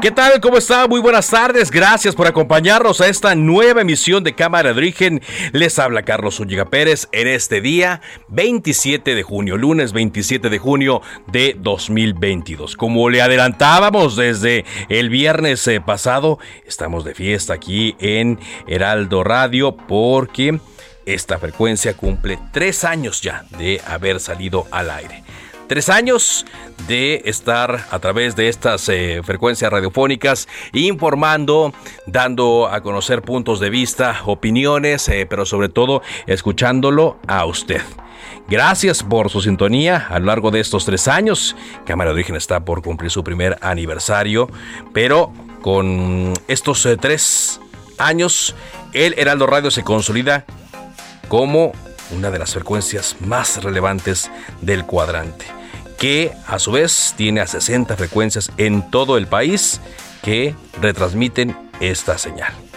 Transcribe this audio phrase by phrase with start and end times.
[0.00, 0.40] ¿Qué tal?
[0.40, 0.88] ¿Cómo está?
[0.88, 1.70] Muy buenas tardes.
[1.70, 5.20] Gracias por acompañarnos a esta nueva emisión de Cámara de Origen.
[5.52, 11.02] Les habla Carlos Ulliga Pérez en este día 27 de junio, lunes 27 de junio
[11.26, 12.76] de 2022.
[12.76, 19.76] Como le adelantábamos desde el viernes eh, pasado, estamos de fiesta aquí en Heraldo Radio
[19.76, 20.60] porque
[21.04, 25.24] esta frecuencia cumple tres años ya de haber salido al aire
[25.70, 26.46] tres años
[26.88, 31.72] de estar a través de estas eh, frecuencias radiofónicas informando,
[32.08, 37.82] dando a conocer puntos de vista, opiniones, eh, pero sobre todo escuchándolo a usted.
[38.48, 41.54] Gracias por su sintonía a lo largo de estos tres años.
[41.86, 44.50] Cámara de Origen está por cumplir su primer aniversario,
[44.92, 45.32] pero
[45.62, 47.60] con estos eh, tres
[47.96, 48.56] años,
[48.92, 50.46] el Heraldo Radio se consolida
[51.28, 51.70] como
[52.10, 54.32] una de las frecuencias más relevantes
[54.62, 55.59] del cuadrante
[56.00, 59.82] que a su vez tiene a 60 frecuencias en todo el país
[60.22, 62.69] que retransmiten esta señal.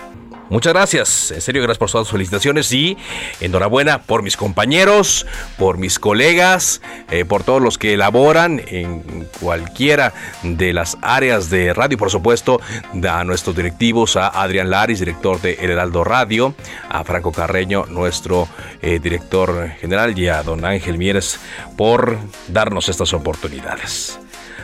[0.53, 2.95] Muchas gracias, en serio, gracias por todas sus felicitaciones y
[3.39, 5.25] enhorabuena por mis compañeros,
[5.57, 11.73] por mis colegas, eh, por todos los que elaboran en cualquiera de las áreas de
[11.73, 12.61] radio, por supuesto,
[13.09, 16.53] a nuestros directivos, a Adrián Laris, director de El Heraldo Radio,
[16.87, 18.47] a Franco Carreño, nuestro
[18.83, 21.39] eh, director general, y a don Ángel Mieres
[21.75, 22.15] por
[22.49, 24.19] darnos estas oportunidades.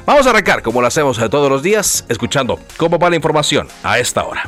[0.05, 3.97] Vamos a arrancar, como lo hacemos todos los días, escuchando cómo va la información a
[3.97, 4.43] esta hora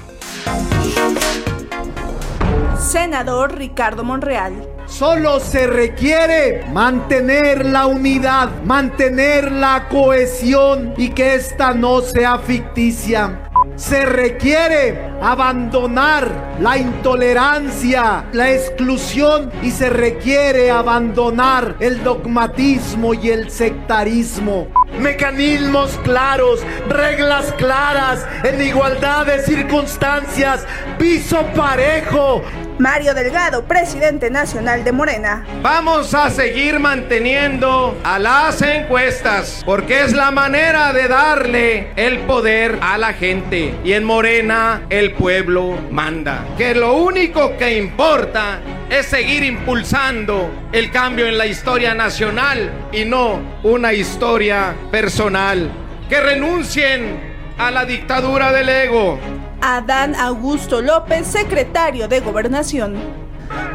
[2.81, 4.53] senador Ricardo Monreal.
[4.88, 13.47] Solo se requiere mantener la unidad, mantener la cohesión y que esta no sea ficticia.
[13.75, 23.50] Se requiere abandonar la intolerancia, la exclusión y se requiere abandonar el dogmatismo y el
[23.50, 24.68] sectarismo.
[25.00, 26.59] Mecanismos claros,
[26.90, 30.68] reglas claras, en igualdad de circunstancias,
[31.00, 32.41] piso parejo,
[32.81, 35.46] Mario Delgado, presidente nacional de Morena.
[35.62, 42.80] Vamos a seguir manteniendo a las encuestas porque es la manera de darle el poder
[42.81, 43.75] a la gente.
[43.84, 46.44] Y en Morena el pueblo manda.
[46.58, 48.59] Que lo único que importa
[48.90, 55.70] es seguir impulsando el cambio en la historia nacional y no una historia personal.
[56.09, 59.20] Que renuncien a la dictadura del ego
[59.61, 62.95] Adán Augusto López, secretario de Gobernación.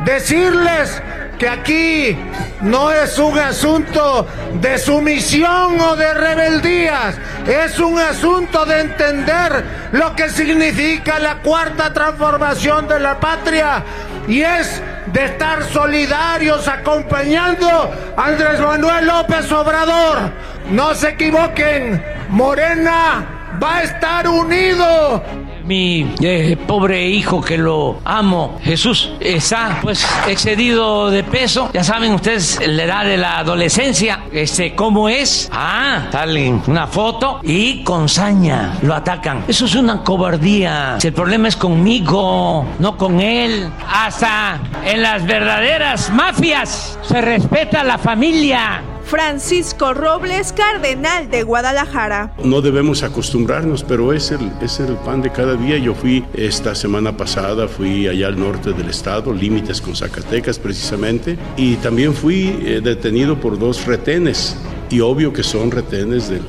[0.05, 1.03] Decirles
[1.39, 2.17] que aquí
[2.63, 4.27] no es un asunto
[4.61, 7.17] de sumisión o de rebeldías,
[7.47, 13.85] es un asunto de entender lo que significa la cuarta transformación de la patria
[14.27, 14.81] y es
[15.13, 20.31] de estar solidarios acompañando a Andrés Manuel López Obrador.
[20.71, 23.25] No se equivoquen, Morena
[23.63, 25.23] va a estar unido
[25.67, 31.71] mi eh, pobre hijo que lo amo, Jesús, está pues excedido de peso.
[31.73, 35.49] Ya saben ustedes la edad de la adolescencia, este, ¿cómo es?
[35.53, 39.45] Ah, sale una foto y con saña lo atacan.
[39.49, 40.99] Eso es una cobardía.
[41.03, 43.71] El problema es conmigo, no con él.
[43.89, 48.83] Hasta en las verdaderas mafias se respeta la familia.
[49.07, 52.35] Francisco Robles, cardenal de Guadalajara.
[52.43, 55.79] No debemos acostumbrarnos, pero es el, es el pan de cada día.
[55.79, 61.39] Yo fui esta semana pasada, fui allá al norte del estado, límites con Zacatecas precisamente,
[61.57, 64.57] y también fui eh, detenido por dos retenes,
[64.91, 66.43] y obvio que son retenes del,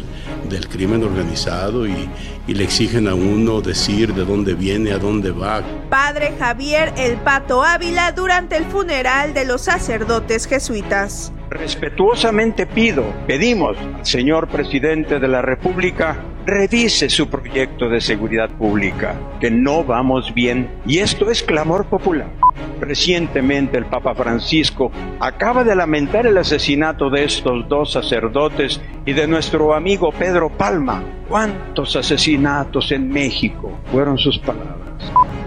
[0.50, 2.09] del crimen organizado y,
[2.48, 5.62] y, le exigen a uno decir de dónde viene, a dónde va.
[5.92, 11.31] Padre Javier El Pato Ávila durante el funeral de los sacerdotes jesuitas.
[11.50, 16.18] Respetuosamente pido, pedimos al señor presidente de la República
[16.48, 22.30] revise su proyecto de seguridad pública, que no vamos bien y esto es clamor popular.
[22.80, 24.90] Recientemente el Papa Francisco
[25.20, 31.04] acaba de lamentar el asesinato de estos dos sacerdotes y de nuestro amigo Pedro Palma.
[31.28, 33.80] ¿Cuántos asesinatos en México?
[33.92, 34.87] Fueron sus palabras.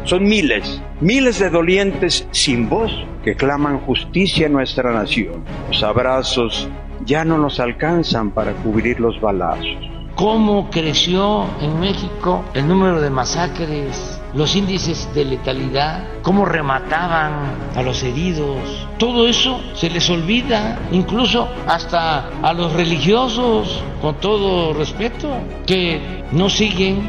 [0.04, 2.92] Son miles, miles de dolientes sin voz
[3.22, 5.44] que claman justicia en nuestra nación.
[5.68, 6.68] Los abrazos
[7.04, 9.76] ya no nos alcanzan para cubrir los balazos.
[10.16, 17.32] ¿Cómo creció en México el número de masacres, los índices de letalidad, cómo remataban
[17.74, 18.58] a los heridos?
[18.98, 25.28] Todo eso se les olvida, incluso hasta a los religiosos, con todo respeto,
[25.66, 26.00] que
[26.32, 27.00] no siguen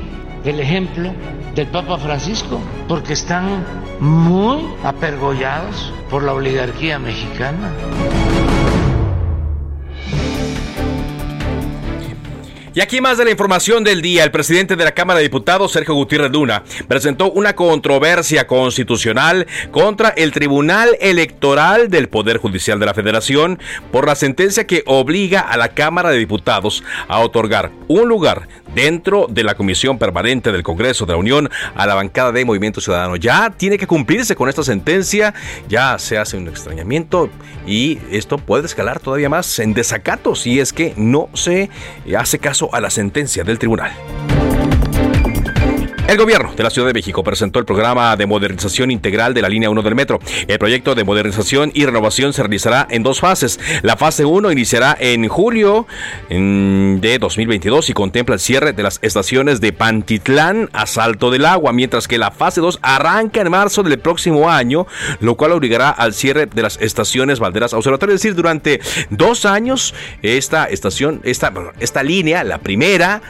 [0.46, 1.12] el ejemplo
[1.56, 3.66] del Papa Francisco, porque están
[4.00, 7.72] muy apergollados por la oligarquía mexicana.
[12.74, 14.24] Y aquí más de la información del día.
[14.24, 20.08] El presidente de la Cámara de Diputados, Sergio Gutiérrez Luna, presentó una controversia constitucional contra
[20.08, 23.60] el Tribunal Electoral del Poder Judicial de la Federación
[23.92, 29.28] por la sentencia que obliga a la Cámara de Diputados a otorgar un lugar dentro
[29.30, 33.16] de la Comisión Permanente del Congreso de la Unión a la bancada de Movimiento Ciudadano.
[33.16, 35.34] Ya tiene que cumplirse con esta sentencia,
[35.68, 37.30] ya se hace un extrañamiento
[37.66, 41.70] y esto puede escalar todavía más en desacato si es que no se
[42.18, 43.92] hace caso a la sentencia del tribunal.
[46.12, 49.48] El gobierno de la Ciudad de México presentó el programa de modernización integral de la
[49.48, 50.20] línea 1 del metro.
[50.46, 53.62] El proyecto de modernización y renovación se realizará en dos fases.
[53.82, 55.88] La fase 1 iniciará en julio
[56.28, 61.72] de 2022 y contempla el cierre de las estaciones de Pantitlán a Salto del Agua,
[61.72, 64.88] mientras que la fase 2 arranca en marzo del próximo año,
[65.22, 68.16] lo cual obligará al cierre de las estaciones Valderas Observatorio.
[68.16, 68.82] Es decir, durante
[69.12, 73.22] dos años esta estación, esta, esta línea, la primera,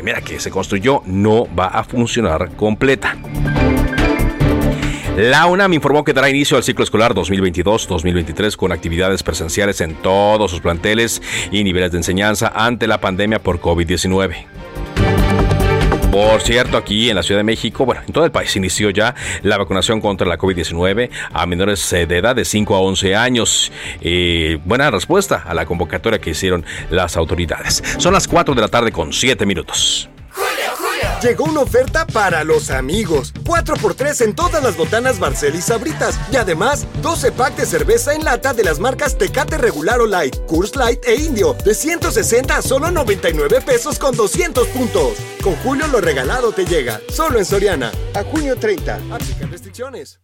[0.00, 3.18] primera que se construyó no va a funcionar completa.
[5.14, 10.50] La UNAM informó que dará inicio al ciclo escolar 2022-2023 con actividades presenciales en todos
[10.50, 11.20] sus planteles
[11.52, 15.59] y niveles de enseñanza ante la pandemia por COVID-19.
[16.10, 19.14] Por cierto, aquí en la Ciudad de México, bueno, en todo el país inició ya
[19.42, 23.70] la vacunación contra la COVID-19 a menores de edad de 5 a 11 años.
[24.00, 27.84] Eh, buena respuesta a la convocatoria que hicieron las autoridades.
[27.98, 30.10] Son las 4 de la tarde con 7 minutos.
[31.22, 33.34] Llegó una oferta para los amigos.
[33.44, 36.18] 4x3 en todas las botanas Barcel y Sabritas.
[36.32, 40.36] Y además, 12 packs de cerveza en lata de las marcas Tecate Regular o Light,
[40.46, 41.54] Curse Light e Indio.
[41.62, 45.18] De 160 a solo 99 pesos con 200 puntos.
[45.42, 47.00] Con Julio lo regalado te llega.
[47.10, 47.92] Solo en Soriana.
[48.14, 48.94] A junio 30.
[49.10, 50.20] Aplican restricciones.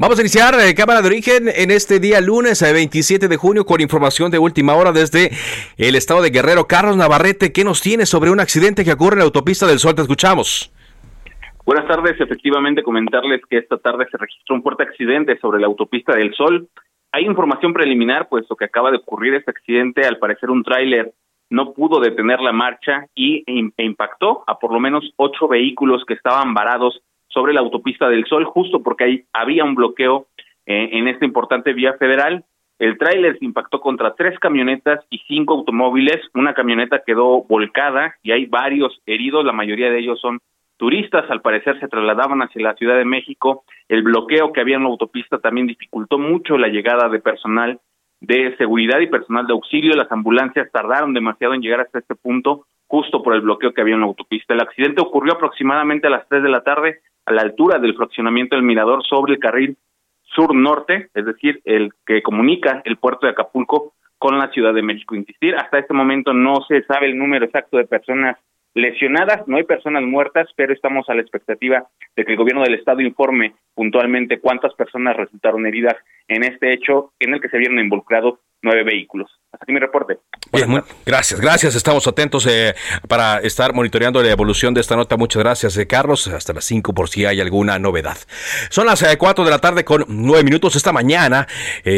[0.00, 3.66] Vamos a iniciar eh, Cámara de Origen en este día lunes 27 eh, de junio
[3.66, 5.30] con información de última hora desde
[5.76, 6.66] el estado de Guerrero.
[6.68, 9.96] Carlos Navarrete, ¿qué nos tiene sobre un accidente que ocurre en la autopista del Sol?
[9.96, 10.72] Te escuchamos.
[11.66, 16.14] Buenas tardes, efectivamente comentarles que esta tarde se registró un fuerte accidente sobre la autopista
[16.14, 16.68] del Sol.
[17.10, 21.12] Hay información preliminar, puesto que acaba de ocurrir este accidente, al parecer un tráiler
[21.50, 26.14] no pudo detener la marcha y e impactó a por lo menos ocho vehículos que
[26.14, 27.00] estaban varados
[27.38, 30.26] sobre la autopista del Sol, justo porque ahí había un bloqueo
[30.66, 32.44] eh, en esta importante vía federal.
[32.80, 36.16] El tráiler se impactó contra tres camionetas y cinco automóviles.
[36.34, 39.44] Una camioneta quedó volcada y hay varios heridos.
[39.44, 40.40] La mayoría de ellos son
[40.78, 41.30] turistas.
[41.30, 43.62] Al parecer se trasladaban hacia la Ciudad de México.
[43.88, 47.78] El bloqueo que había en la autopista también dificultó mucho la llegada de personal
[48.20, 49.94] de seguridad y personal de auxilio.
[49.94, 53.94] Las ambulancias tardaron demasiado en llegar hasta este punto, justo por el bloqueo que había
[53.94, 54.54] en la autopista.
[54.54, 58.56] El accidente ocurrió aproximadamente a las tres de la tarde a la altura del fraccionamiento
[58.56, 59.76] del Mirador sobre el carril
[60.22, 65.14] sur-norte, es decir, el que comunica el puerto de Acapulco con la Ciudad de México.
[65.14, 68.36] Insistir, hasta este momento no se sabe el número exacto de personas
[68.74, 72.74] lesionadas, no hay personas muertas, pero estamos a la expectativa de que el gobierno del
[72.74, 75.96] estado informe puntualmente cuántas personas resultaron heridas
[76.28, 79.37] en este hecho en el que se vieron involucrados nueve vehículos.
[79.52, 80.18] Hasta aquí mi reporte.
[80.52, 81.74] Bien, gracias, gracias.
[81.74, 82.74] Estamos atentos eh,
[83.06, 85.18] para estar monitoreando la evolución de esta nota.
[85.18, 86.26] Muchas gracias, eh, Carlos.
[86.26, 88.16] Hasta las 5 por si hay alguna novedad.
[88.70, 90.74] Son las eh, cuatro de la tarde con nueve minutos.
[90.74, 91.46] Esta mañana,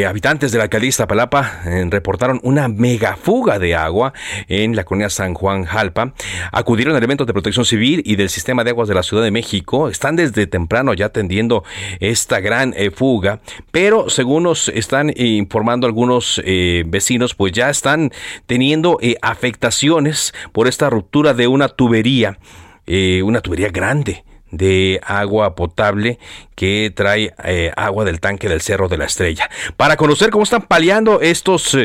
[0.08, 4.12] habitantes de la alcaldía Palapa reportaron una mega fuga de agua
[4.48, 6.12] en la colonia San Juan Jalpa.
[6.50, 9.88] Acudieron elementos de protección civil y del sistema de aguas de la Ciudad de México.
[9.88, 11.62] Están desde temprano ya atendiendo
[12.00, 13.40] esta gran fuga,
[13.70, 18.12] pero según nos están informando algunos vecinos, pues ya están
[18.44, 22.38] teniendo eh, afectaciones por esta ruptura de una tubería,
[22.86, 26.18] eh, una tubería grande de agua potable
[26.54, 29.48] que trae eh, agua del tanque del Cerro de la Estrella.
[29.78, 31.78] Para conocer cómo están paliando estos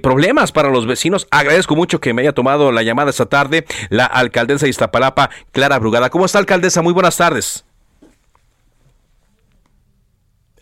[0.00, 4.06] problemas para los vecinos, agradezco mucho que me haya tomado la llamada esta tarde la
[4.06, 6.08] alcaldesa de Iztapalapa, Clara Brugada.
[6.08, 6.82] ¿Cómo está, alcaldesa?
[6.82, 7.64] Muy buenas tardes.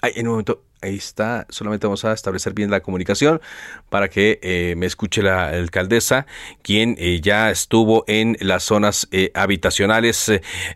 [0.01, 1.47] Ay, en un momento, ahí está.
[1.49, 3.41] Solamente vamos a establecer bien la comunicación
[3.89, 6.27] para que eh, me escuche la alcaldesa,
[6.63, 10.31] quien eh, ya estuvo en las zonas eh, habitacionales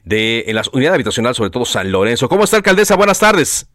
[0.04, 2.28] de, en las unidades habitacionales, sobre todo San Lorenzo.
[2.28, 2.96] ¿Cómo está, alcaldesa?
[2.96, 3.68] Buenas tardes.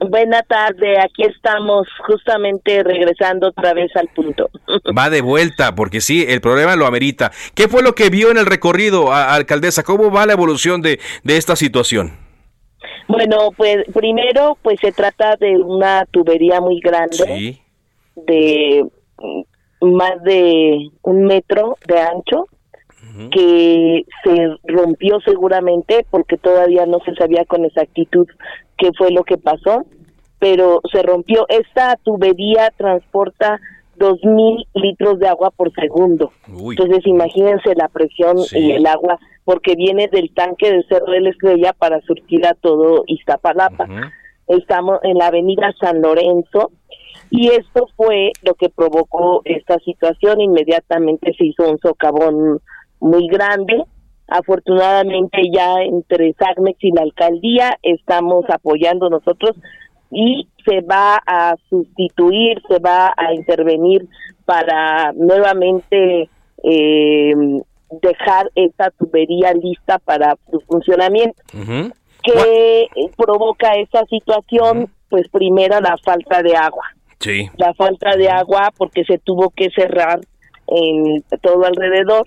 [0.00, 4.50] Buena tarde, aquí estamos justamente regresando otra vez al punto.
[4.98, 7.30] Va de vuelta, porque sí, el problema lo amerita.
[7.54, 9.84] ¿Qué fue lo que vio en el recorrido, alcaldesa?
[9.84, 12.24] ¿Cómo va la evolución de, de esta situación?
[13.06, 17.60] Bueno, pues primero, pues se trata de una tubería muy grande,
[18.16, 18.86] de
[19.80, 22.46] más de un metro de ancho,
[23.30, 28.26] que se rompió seguramente porque todavía no se sabía con exactitud
[28.76, 29.84] qué fue lo que pasó,
[30.40, 31.46] pero se rompió.
[31.48, 33.60] Esta tubería transporta
[33.96, 36.32] dos mil litros de agua por segundo.
[36.48, 41.30] Entonces imagínense la presión y el agua porque viene del tanque del Cerro de la
[41.30, 43.86] Estrella para surtir a todo Iztapalapa.
[44.46, 46.70] Estamos en la avenida San Lorenzo
[47.30, 50.40] y esto fue lo que provocó esta situación.
[50.40, 52.60] Inmediatamente se hizo un socavón
[53.00, 53.84] muy grande.
[54.28, 59.56] Afortunadamente ya entre SACMEX y la alcaldía estamos apoyando nosotros
[60.14, 64.06] y se va a sustituir, se va a intervenir
[64.44, 66.28] para nuevamente
[66.62, 67.34] eh,
[68.02, 71.42] dejar esta tubería lista para su funcionamiento.
[72.22, 74.88] ¿Qué provoca esa situación?
[75.10, 76.84] Pues primero la falta de agua.
[77.18, 77.50] Sí.
[77.56, 80.20] La falta de agua porque se tuvo que cerrar
[80.68, 82.26] en todo alrededor.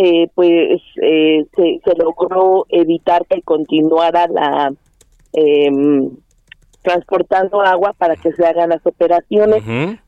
[0.00, 4.72] Eh, pues eh, se, se, logró evitar que continuara la
[5.32, 5.70] eh,
[6.82, 9.62] transportando agua para que se hagan las operaciones.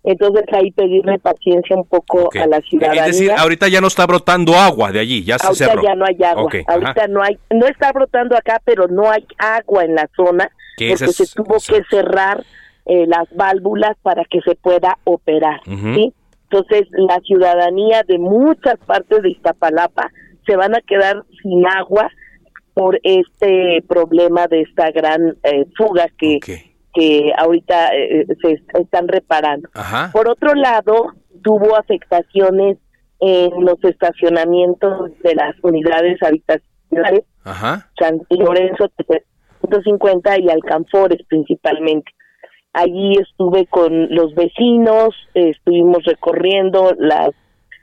[0.04, 3.06] Entonces ahí pedirle paciencia un poco a la ciudadanía.
[3.06, 6.04] Es decir, ahorita ya no está brotando agua de allí, ya se ahorita ya no
[6.04, 6.50] hay agua.
[6.66, 11.12] ahorita no hay, no está brotando acá, pero no hay agua en la zona porque
[11.12, 12.44] se tuvo que cerrar
[12.86, 15.60] eh, las válvulas para que se pueda operar.
[15.64, 16.12] ¿sí?
[16.50, 20.10] Entonces la ciudadanía de muchas partes de Iztapalapa
[20.46, 22.10] se van a quedar sin agua
[22.74, 26.38] por este problema de esta gran eh, fuga que,
[26.94, 29.68] que ahorita eh, se están reparando.
[30.12, 31.12] Por otro lado,
[31.42, 32.78] tuvo afectaciones
[33.20, 37.24] en los estacionamientos de las unidades habitacionales,
[37.98, 38.90] San Lorenzo
[39.60, 42.10] 150 y Alcanfores principalmente.
[42.72, 47.30] Allí estuve con los vecinos, estuvimos recorriendo las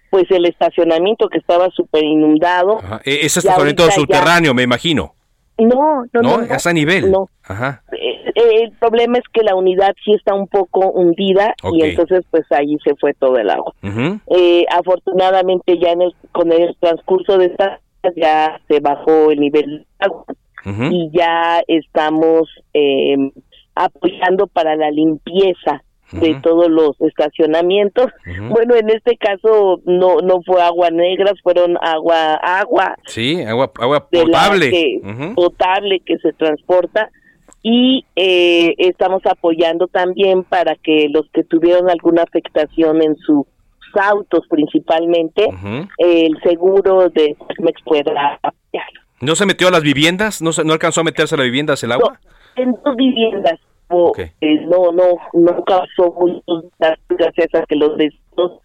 [0.09, 2.79] pues el estacionamiento que estaba súper inundado.
[3.05, 5.13] E-, ese estacionamiento subterráneo, me imagino.
[5.57, 6.41] No, no, no.
[6.41, 7.11] ¿Es a nivel?
[7.11, 7.29] No.
[7.43, 7.83] Ajá.
[7.91, 12.23] Eh, eh, el problema es que la unidad sí está un poco hundida y entonces
[12.31, 13.73] pues allí se fue todo el agua.
[13.83, 17.81] eh, afortunadamente ya en el, con el transcurso de esta
[18.15, 20.25] ya se bajó el nivel de agua
[20.91, 23.15] y ya estamos eh,
[23.75, 28.11] apoyando para la limpieza de todos los estacionamientos.
[28.49, 32.95] Bueno, en este caso no no fue agua negra, fueron agua agua.
[33.05, 34.69] Sí, agua agua potable.
[34.69, 35.01] Que,
[35.35, 37.09] Potable que se transporta
[37.61, 43.45] y eh, estamos apoyando también para que los que tuvieron alguna afectación en sus
[43.99, 45.47] autos principalmente,
[45.97, 48.87] el seguro de Mex pueda apoyar.
[49.19, 50.41] ¿No se metió a las viviendas?
[50.41, 52.19] ¿No, no alcanzó a meterse a las viviendas el agua?
[52.55, 53.59] en dos viviendas
[54.41, 56.65] eh, no, no, no causó muchos
[57.09, 58.61] gracias a que los vecinos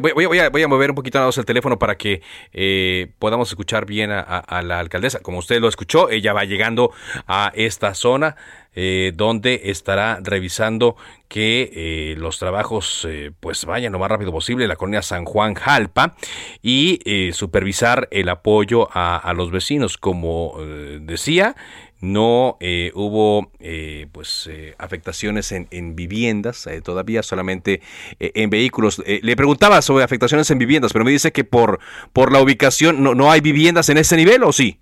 [0.00, 2.22] voy, a, voy, a, mover un poquito el teléfono para que
[2.52, 5.20] eh, podamos escuchar bien a, la alcaldesa.
[5.20, 6.92] Como usted lo escuchó, ella va llegando
[7.26, 8.36] a esta zona
[8.74, 10.96] eh, donde estará revisando
[11.28, 13.06] que eh, los trabajos
[13.40, 16.16] pues vayan lo más rápido posible la colonia San Juan Jalpa
[16.62, 19.96] y supervisar el apoyo a los vecinos.
[19.96, 20.56] Como
[21.00, 21.54] decía,
[22.04, 27.80] no eh, hubo eh, pues eh, afectaciones en, en viviendas todavía solamente
[28.18, 29.02] en vehículos.
[29.06, 31.80] Le preguntaba sobre afectaciones en viviendas pero me dice que por
[32.12, 34.78] por la ubicación no, no hay viviendas en ese nivel o sí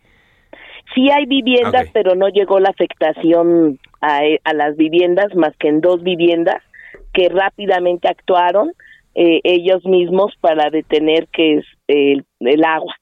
[0.94, 5.80] sí hay viviendas pero no llegó la afectación a, a, las viviendas más que en
[5.80, 6.62] dos viviendas
[7.12, 8.72] que rápidamente actuaron
[9.14, 12.94] ellos mismos para detener que es el, el agua.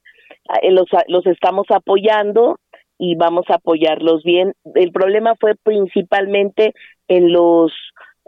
[0.69, 2.59] Los, los estamos apoyando
[3.01, 4.53] y vamos a apoyarlos bien.
[4.75, 6.75] El problema fue principalmente
[7.07, 7.73] en los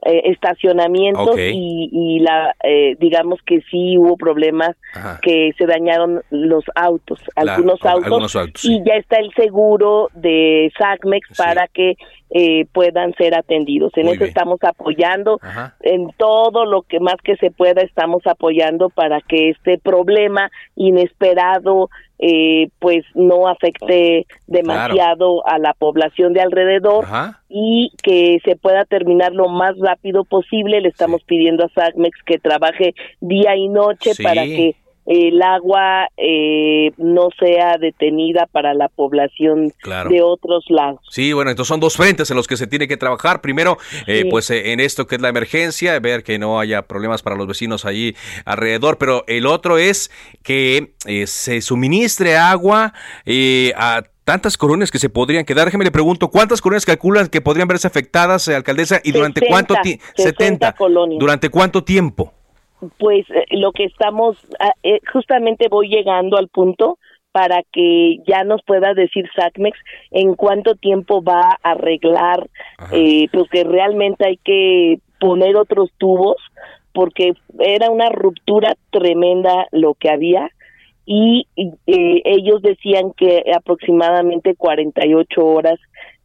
[0.06, 4.75] eh, estacionamientos y, la eh, digamos que sí hubo problemas
[5.22, 11.68] que se dañaron los autos, algunos, autos, y ya está el seguro de SACMEX para
[11.68, 11.96] que
[12.32, 13.94] eh, puedan ser atendidos.
[13.96, 15.39] En eso estamos apoyando,
[15.82, 21.89] en todo lo que más que se pueda estamos apoyando para que este problema inesperado
[22.25, 27.06] eh, pues no afecte demasiado a la población de alrededor
[27.50, 30.80] y que se pueda terminar lo más rápido posible.
[30.80, 34.74] Le estamos pidiendo a SACMEX que trabaje día y noche para que
[35.05, 39.74] el agua eh, no sea detenida para la población
[40.10, 41.01] de otros lados.
[41.10, 43.41] Sí, bueno, entonces son dos frentes en los que se tiene que trabajar.
[43.41, 47.22] Primero, eh, pues eh, en esto que es la emergencia, ver que no haya problemas
[47.22, 50.93] para los vecinos allí alrededor, pero el otro es que
[51.25, 52.93] se suministre agua
[53.75, 55.65] a tantas colonias que se podrían quedar.
[55.65, 60.03] Déjeme le pregunto, ¿cuántas colonias calculan que podrían verse afectadas, alcaldesa, y durante cuánto tiempo?
[60.15, 61.19] 70 colonias.
[61.19, 62.33] ¿Durante cuánto tiempo?
[62.97, 66.97] Pues eh, lo que estamos, ah, eh, justamente voy llegando al punto
[67.33, 69.77] para que ya nos pueda decir SACMEX
[70.11, 72.47] en cuánto tiempo va a arreglar,
[72.91, 76.37] eh, pues que realmente hay que poner otros tubos,
[76.93, 80.49] porque era una ruptura tremenda lo que había.
[81.07, 85.79] Y eh, ellos decían que aproximadamente 48 horas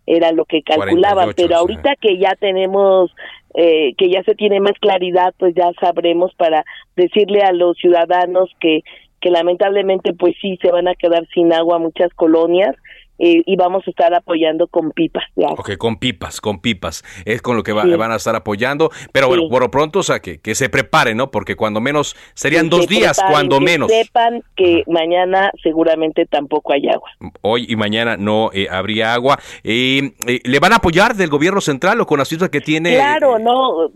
[0.09, 3.11] era lo que calculaban, pero ahorita que ya tenemos
[3.55, 6.65] eh, que ya se tiene más claridad, pues ya sabremos para
[6.97, 8.83] decirle a los ciudadanos que
[9.21, 12.77] que lamentablemente pues sí se van a quedar sin agua muchas colonias
[13.19, 15.25] eh, y vamos a estar apoyando con pipas.
[15.35, 17.03] Ok, con pipas, con pipas.
[17.25, 18.91] Es con lo que van a estar apoyando.
[19.13, 21.31] Pero bueno, por lo pronto, o sea, que, que se preparen, ¿no?
[21.31, 23.91] Porque cuando menos, serían dos días, cuando menos.
[23.91, 27.11] sepan que mañana seguramente tampoco hay agua.
[27.43, 29.39] Hoy y mañana no eh, habría agua.
[29.65, 30.13] Eh,
[30.45, 32.95] ¿Le van a apoyar del gobierno central o con la situación que tiene?
[32.95, 33.91] Claro, no.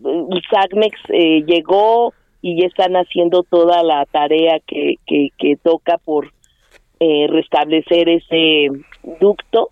[0.51, 0.97] SACMEX
[1.47, 6.33] llegó y ya están haciendo toda la tarea que, que toca por
[7.05, 8.69] eh, restablecer ese
[9.21, 9.71] ducto,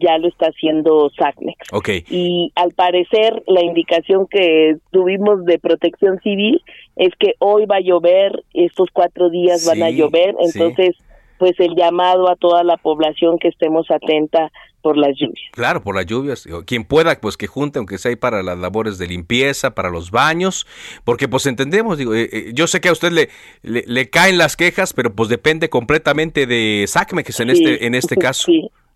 [0.00, 1.72] ya lo está haciendo SACMEX.
[2.10, 6.60] Y al parecer la indicación que tuvimos de protección civil
[6.96, 10.96] es que hoy va a llover, estos cuatro días van a llover, entonces
[11.38, 14.50] pues el llamado a toda la población que estemos atenta
[14.84, 15.50] por las lluvias.
[15.52, 16.46] Claro, por las lluvias.
[16.66, 20.10] Quien pueda, pues que junte, aunque sea ahí para las labores de limpieza, para los
[20.10, 20.66] baños,
[21.04, 23.30] porque pues entendemos, digo, eh, eh, yo sé que a usted le,
[23.62, 28.52] le, caen las quejas, pero pues depende completamente de SACMEX en este, en este caso,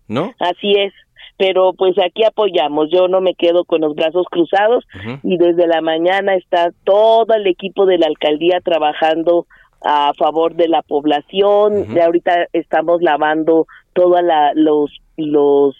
[0.07, 0.33] ¿no?
[0.39, 0.93] Así es
[1.39, 2.89] pero pues aquí apoyamos.
[2.91, 4.85] Yo no me quedo con los brazos cruzados
[5.23, 9.47] y desde la mañana está todo el equipo de la alcaldía trabajando
[9.83, 11.93] a favor de la población.
[11.93, 14.21] de ahorita estamos lavando todos
[14.55, 15.75] los los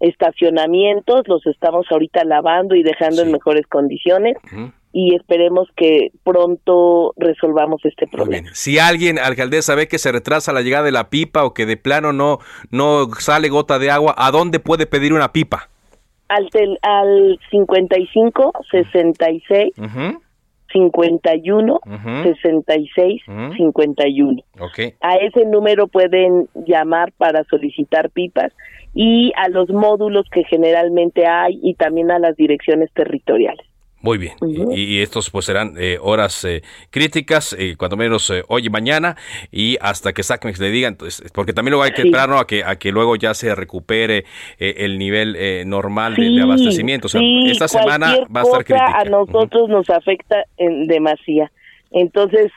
[0.00, 4.36] estacionamientos, los estamos ahorita lavando y dejando en mejores condiciones.
[4.92, 8.48] Y esperemos que pronto resolvamos este problema.
[8.52, 11.76] Si alguien, alcaldesa, ve que se retrasa la llegada de la pipa o que de
[11.76, 12.38] plano no,
[12.70, 15.68] no sale gota de agua, ¿a dónde puede pedir una pipa?
[16.28, 16.48] Al,
[16.82, 19.72] al 55 66
[20.74, 21.80] 51
[22.42, 23.22] 66
[23.56, 24.42] 51.
[24.60, 24.94] Okay.
[25.00, 28.52] A ese número pueden llamar para solicitar pipas
[28.92, 33.66] y a los módulos que generalmente hay y también a las direcciones territoriales.
[34.04, 34.34] Muy bien.
[34.70, 39.16] y, estos pues serán eh, horas eh, críticas, eh, cuando menos hoy y mañana,
[39.50, 42.62] y hasta que SACMEX le digan, entonces, porque también luego hay que esperar a, que,
[42.64, 44.26] a que luego ya se recupere
[44.58, 47.06] el nivel normal de, abastecimiento.
[47.06, 48.98] O sea, esta semana va a estar crítica.
[48.98, 51.50] A nosotros nos afecta en demasía.
[51.90, 52.52] Entonces,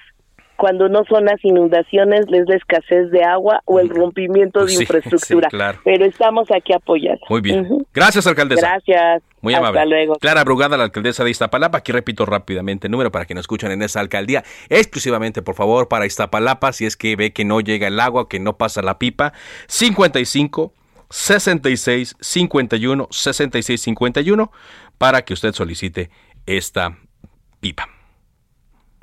[0.58, 5.50] cuando no son las inundaciones, es la escasez de agua o el rompimiento de infraestructura.
[5.84, 7.22] Pero estamos aquí apoyando.
[7.30, 7.86] Muy bien.
[7.93, 8.67] Gracias, alcaldesa.
[8.67, 9.24] Gracias.
[9.41, 9.80] Muy amable.
[9.80, 10.15] Hasta luego.
[10.15, 11.78] Clara Brugada, la alcaldesa de Iztapalapa.
[11.78, 14.43] Aquí repito rápidamente el número para que nos escuchen en esa alcaldía.
[14.70, 18.39] Exclusivamente, por favor, para Iztapalapa, si es que ve que no llega el agua, que
[18.39, 19.34] no pasa la pipa.
[19.67, 20.74] 55
[21.10, 24.52] 66 51 66 51
[24.98, 26.10] para que usted solicite
[26.46, 26.98] esta
[27.60, 27.97] pipa.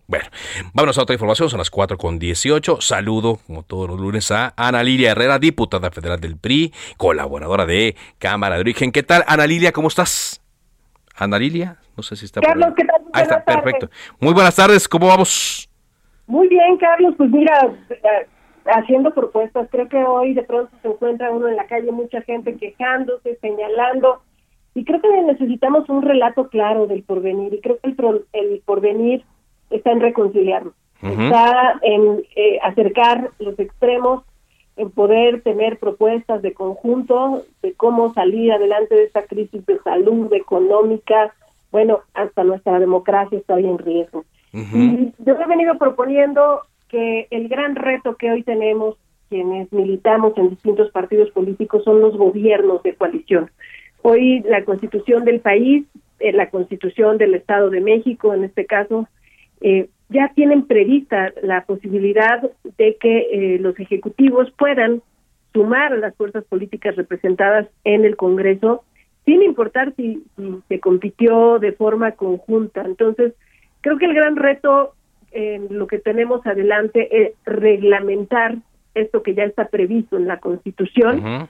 [0.06, 0.26] Bueno,
[0.74, 2.80] vámonos a otra información, son las 4 con 18.
[2.82, 7.96] Saludo, como todos los lunes, a Ana Lilia Herrera, diputada federal del PRI, colaboradora de
[8.18, 8.92] Cámara de Origen.
[8.92, 9.72] ¿Qué tal, Ana Lilia?
[9.72, 10.42] ¿Cómo estás?
[11.16, 13.00] Ana Lilia, no sé si está Carlos, ¿qué tal?
[13.14, 13.88] Ahí está, perfecto.
[14.20, 15.70] Muy buenas tardes, ¿cómo vamos?
[16.26, 18.26] Muy bien, Carlos, pues mira, eh,
[18.66, 22.56] haciendo propuestas, creo que hoy de pronto se encuentra uno en la calle, mucha gente
[22.56, 24.22] quejándose, señalando,
[24.74, 29.24] y creo que necesitamos un relato claro del porvenir, y creo que el, el porvenir
[29.76, 34.24] está en reconciliarnos, está en eh, acercar los extremos,
[34.76, 40.32] en poder tener propuestas de conjunto de cómo salir adelante de esta crisis de salud
[40.32, 41.32] económica,
[41.70, 44.24] bueno, hasta nuestra democracia está en riesgo.
[44.52, 48.96] Y yo he venido proponiendo que el gran reto que hoy tenemos
[49.28, 53.50] quienes militamos en distintos partidos políticos son los gobiernos de coalición.
[54.02, 55.84] Hoy la constitución del país,
[56.20, 59.08] eh, la constitución del Estado de México en este caso,
[59.64, 62.42] eh, ya tienen prevista la posibilidad
[62.76, 65.00] de que eh, los ejecutivos puedan
[65.54, 68.84] sumar a las fuerzas políticas representadas en el Congreso,
[69.24, 70.22] sin importar si,
[70.68, 72.82] se compitió de forma conjunta.
[72.82, 73.32] Entonces,
[73.80, 74.92] creo que el gran reto
[75.32, 78.56] en lo que tenemos adelante es reglamentar
[78.94, 81.48] esto que ya está previsto en la Constitución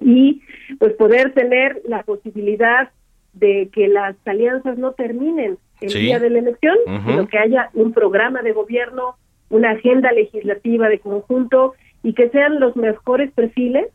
[0.00, 0.42] y
[0.80, 2.90] pues poder tener la posibilidad
[3.34, 7.92] de que las alianzas no terminen el día de la elección, sino que haya un
[7.92, 9.16] programa de gobierno,
[9.50, 13.86] una agenda legislativa de conjunto y que sean los mejores perfiles,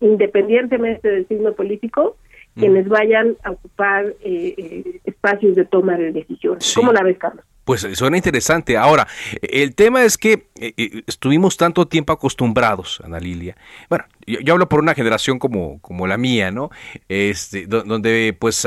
[0.00, 2.16] independientemente del signo político,
[2.54, 6.72] quienes vayan a ocupar eh, eh, espacios de toma de decisiones.
[6.74, 7.44] ¿Cómo la ves, Carlos?
[7.66, 8.76] Pues suena interesante.
[8.76, 9.08] Ahora,
[9.42, 13.56] el tema es que eh, eh, estuvimos tanto tiempo acostumbrados, Ana Lilia.
[13.90, 16.70] Bueno, yo, hablo por una generación como, como la mía, ¿no?
[17.08, 18.66] Este, donde pues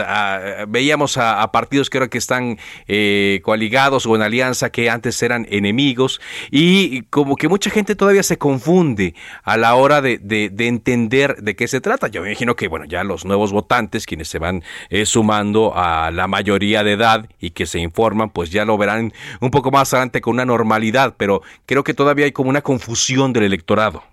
[0.68, 5.48] veíamos a, partidos que ahora que están eh, coaligados o en alianza que antes eran
[5.50, 11.38] enemigos y como que mucha gente todavía se confunde a la hora de, de, entender
[11.38, 12.08] de qué se trata.
[12.08, 14.64] Yo me imagino que, bueno, ya los nuevos votantes, quienes se van
[15.06, 19.52] sumando a la mayoría de edad y que se informan, pues ya lo verán un
[19.52, 23.44] poco más adelante con una normalidad, pero creo que todavía hay como una confusión del
[23.44, 24.04] electorado.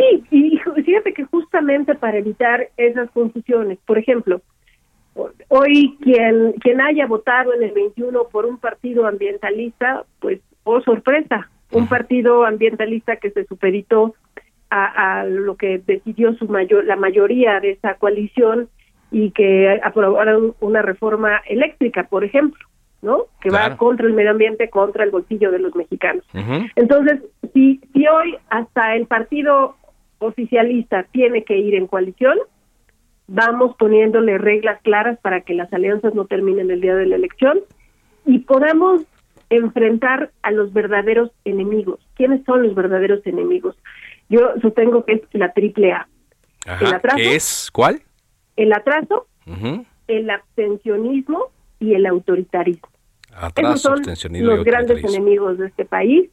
[0.00, 4.40] Sí, y fíjate que justamente para evitar esas confusiones, por ejemplo,
[5.48, 11.50] hoy quien, quien haya votado en el 21 por un partido ambientalista, pues, oh sorpresa,
[11.72, 14.14] un partido ambientalista que se supeditó
[14.70, 18.68] a, a, lo que decidió su mayor, la mayoría de esa coalición
[19.10, 22.64] y que aprobaron una reforma eléctrica, por ejemplo.
[23.02, 23.24] ¿no?
[23.40, 26.22] Que va contra el medio ambiente, contra el bolsillo de los mexicanos.
[26.76, 27.22] Entonces,
[27.54, 29.76] si, si hoy hasta el partido
[30.20, 32.38] oficialista tiene que ir en coalición,
[33.26, 37.60] vamos poniéndole reglas claras para que las alianzas no terminen el día de la elección
[38.24, 39.02] y podamos
[39.48, 41.98] enfrentar a los verdaderos enemigos.
[42.14, 43.76] ¿Quiénes son los verdaderos enemigos?
[44.28, 46.08] Yo sostengo que es la triple A.
[46.80, 48.00] el atraso, ¿Es cuál?
[48.56, 49.26] El atraso,
[50.06, 52.88] el abstencionismo y el autoritarismo.
[53.56, 54.02] Esos son
[54.40, 56.30] los grandes enemigos de este país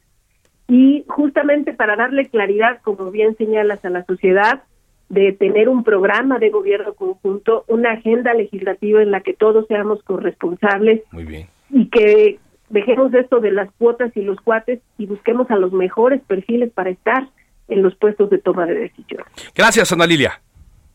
[0.68, 4.62] y justamente para darle claridad, como bien señalas a la sociedad,
[5.08, 10.02] de tener un programa de gobierno conjunto, una agenda legislativa en la que todos seamos
[10.02, 11.46] corresponsables Muy bien.
[11.70, 16.20] y que dejemos esto de las cuotas y los cuates y busquemos a los mejores
[16.26, 17.26] perfiles para estar
[17.68, 19.22] en los puestos de toma de decisión.
[19.54, 20.40] Gracias, Ana Lilia.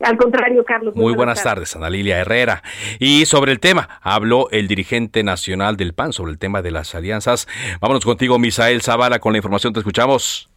[0.00, 0.94] Al contrario, Carlos.
[0.96, 1.76] Muy, buenas, tardes.
[1.76, 2.62] Ana Lilia Herrera.
[2.98, 6.94] Y sobre el tema, habló el dirigente nacional del PAN sobre el tema de las
[6.94, 7.46] alianzas.
[7.80, 9.72] Vámonos contigo, Misael Zavala, con la información.
[9.72, 10.50] Te escuchamos.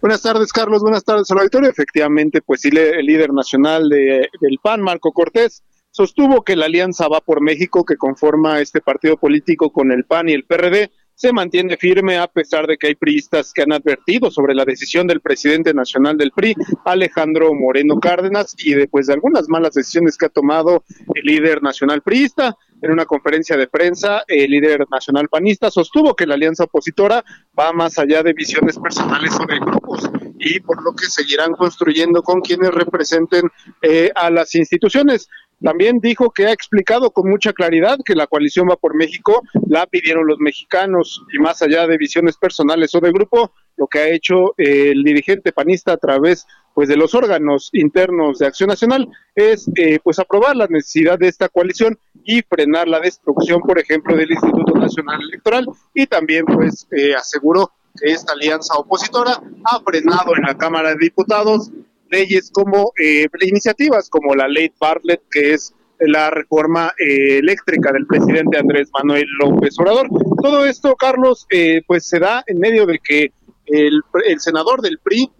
[0.00, 0.82] Buenas tardes, Carlos.
[0.82, 1.70] Buenas tardes al auditorio.
[1.70, 7.20] Efectivamente, pues el líder nacional de, del PAN, Marco Cortés, sostuvo que la alianza va
[7.20, 11.76] por México, que conforma este partido político con el PAN y el PRD, se mantiene
[11.76, 15.74] firme a pesar de que hay priistas que han advertido sobre la decisión del presidente
[15.74, 20.84] nacional del PRI, Alejandro Moreno Cárdenas, y después de algunas malas decisiones que ha tomado
[21.14, 22.56] el líder nacional priista.
[22.80, 27.24] En una conferencia de prensa, el líder nacional panista sostuvo que la alianza opositora
[27.56, 32.22] va más allá de visiones personales o de grupos y por lo que seguirán construyendo
[32.22, 33.48] con quienes representen
[33.82, 35.28] eh, a las instituciones.
[35.62, 39.86] También dijo que ha explicado con mucha claridad que la coalición va por México, la
[39.86, 44.08] pidieron los mexicanos y más allá de visiones personales o de grupo, lo que ha
[44.08, 49.70] hecho el dirigente panista a través pues de los órganos internos de Acción Nacional es
[49.76, 54.30] eh, pues aprobar la necesidad de esta coalición y frenar la destrucción, por ejemplo, del
[54.30, 59.32] Instituto Nacional Electoral y también pues eh, aseguró que esta alianza opositora
[59.64, 61.70] ha frenado en la Cámara de Diputados
[62.12, 68.06] leyes como eh, iniciativas como la ley Bartlett, que es la reforma eh, eléctrica del
[68.06, 70.08] presidente Andrés Manuel López Obrador.
[70.42, 73.32] Todo esto, Carlos, eh, pues se da en medio de que
[73.66, 75.30] el, el senador del PRI,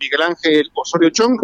[0.00, 1.38] Miguel Ángel Osorio Chong,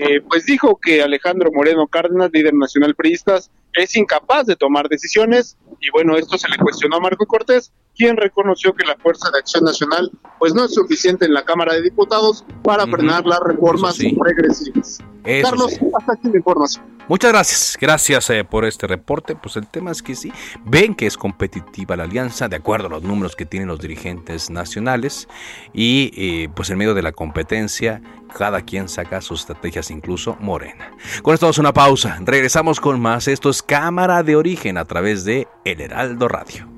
[0.00, 5.56] eh, pues dijo que Alejandro Moreno Cárdenas, líder nacional priistas, es incapaz de tomar decisiones
[5.80, 9.38] y bueno, esto se le cuestionó a Marco Cortés, quien reconoció que la Fuerza de
[9.38, 13.98] Acción Nacional pues no es suficiente en la Cámara de Diputados para frenar las reformas
[13.98, 14.98] regresivas.
[15.42, 16.93] Carlos, hasta aquí la información.
[17.08, 19.34] Muchas gracias, gracias eh, por este reporte.
[19.36, 20.32] Pues el tema es que sí,
[20.64, 24.48] ven que es competitiva la alianza de acuerdo a los números que tienen los dirigentes
[24.48, 25.28] nacionales
[25.72, 28.00] y eh, pues en medio de la competencia
[28.36, 30.90] cada quien saca sus estrategias, incluso Morena.
[31.22, 33.28] Con esto vamos a una pausa, regresamos con más.
[33.28, 36.68] Esto es Cámara de Origen a través de El Heraldo Radio.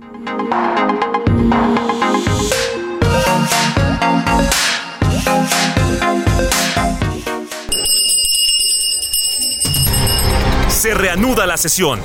[10.86, 12.00] Se reanuda la sesión.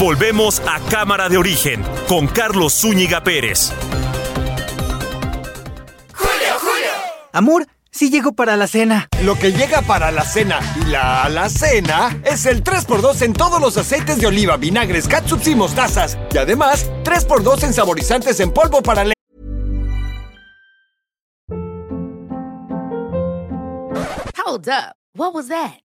[0.00, 3.72] Volvemos a Cámara de Origen con Carlos Zúñiga Pérez.
[6.12, 6.90] Julio, Julio.
[7.32, 9.06] Amor, sí llego para la cena.
[9.22, 13.76] Lo que llega para la cena y la alacena es el 3x2 en todos los
[13.76, 16.18] aceites de oliva, vinagres, catsups y mostazas.
[16.34, 19.14] Y además, 3x2 en saborizantes en polvo para le
[24.44, 24.96] Hold up.
[25.14, 25.85] What was that?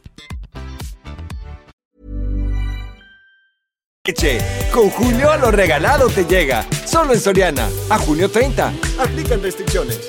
[4.73, 6.65] Con Julio lo regalado te llega.
[6.87, 7.69] Solo en Soriana.
[7.87, 8.73] A junio 30.
[8.97, 9.99] Aplican restricciones.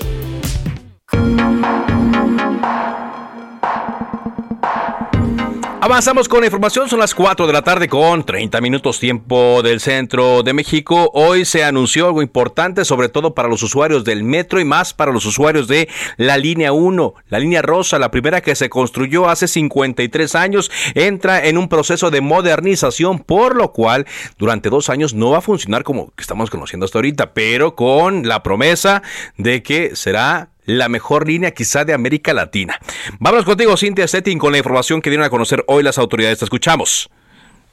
[5.85, 9.81] Avanzamos con la información, son las 4 de la tarde con 30 minutos tiempo del
[9.81, 11.11] centro de México.
[11.13, 15.11] Hoy se anunció algo importante, sobre todo para los usuarios del metro y más para
[15.11, 17.15] los usuarios de la línea 1.
[17.31, 22.13] La línea rosa, la primera que se construyó hace 53 años, entra en un proceso
[22.13, 24.07] de modernización, por lo cual
[24.39, 28.45] durante dos años no va a funcionar como estamos conociendo hasta ahorita, pero con la
[28.45, 29.03] promesa
[29.37, 32.75] de que será la mejor línea quizá de América Latina.
[33.19, 36.39] Vámonos contigo, Cintia Setting, con la información que dieron a conocer hoy las autoridades.
[36.39, 37.11] Te escuchamos.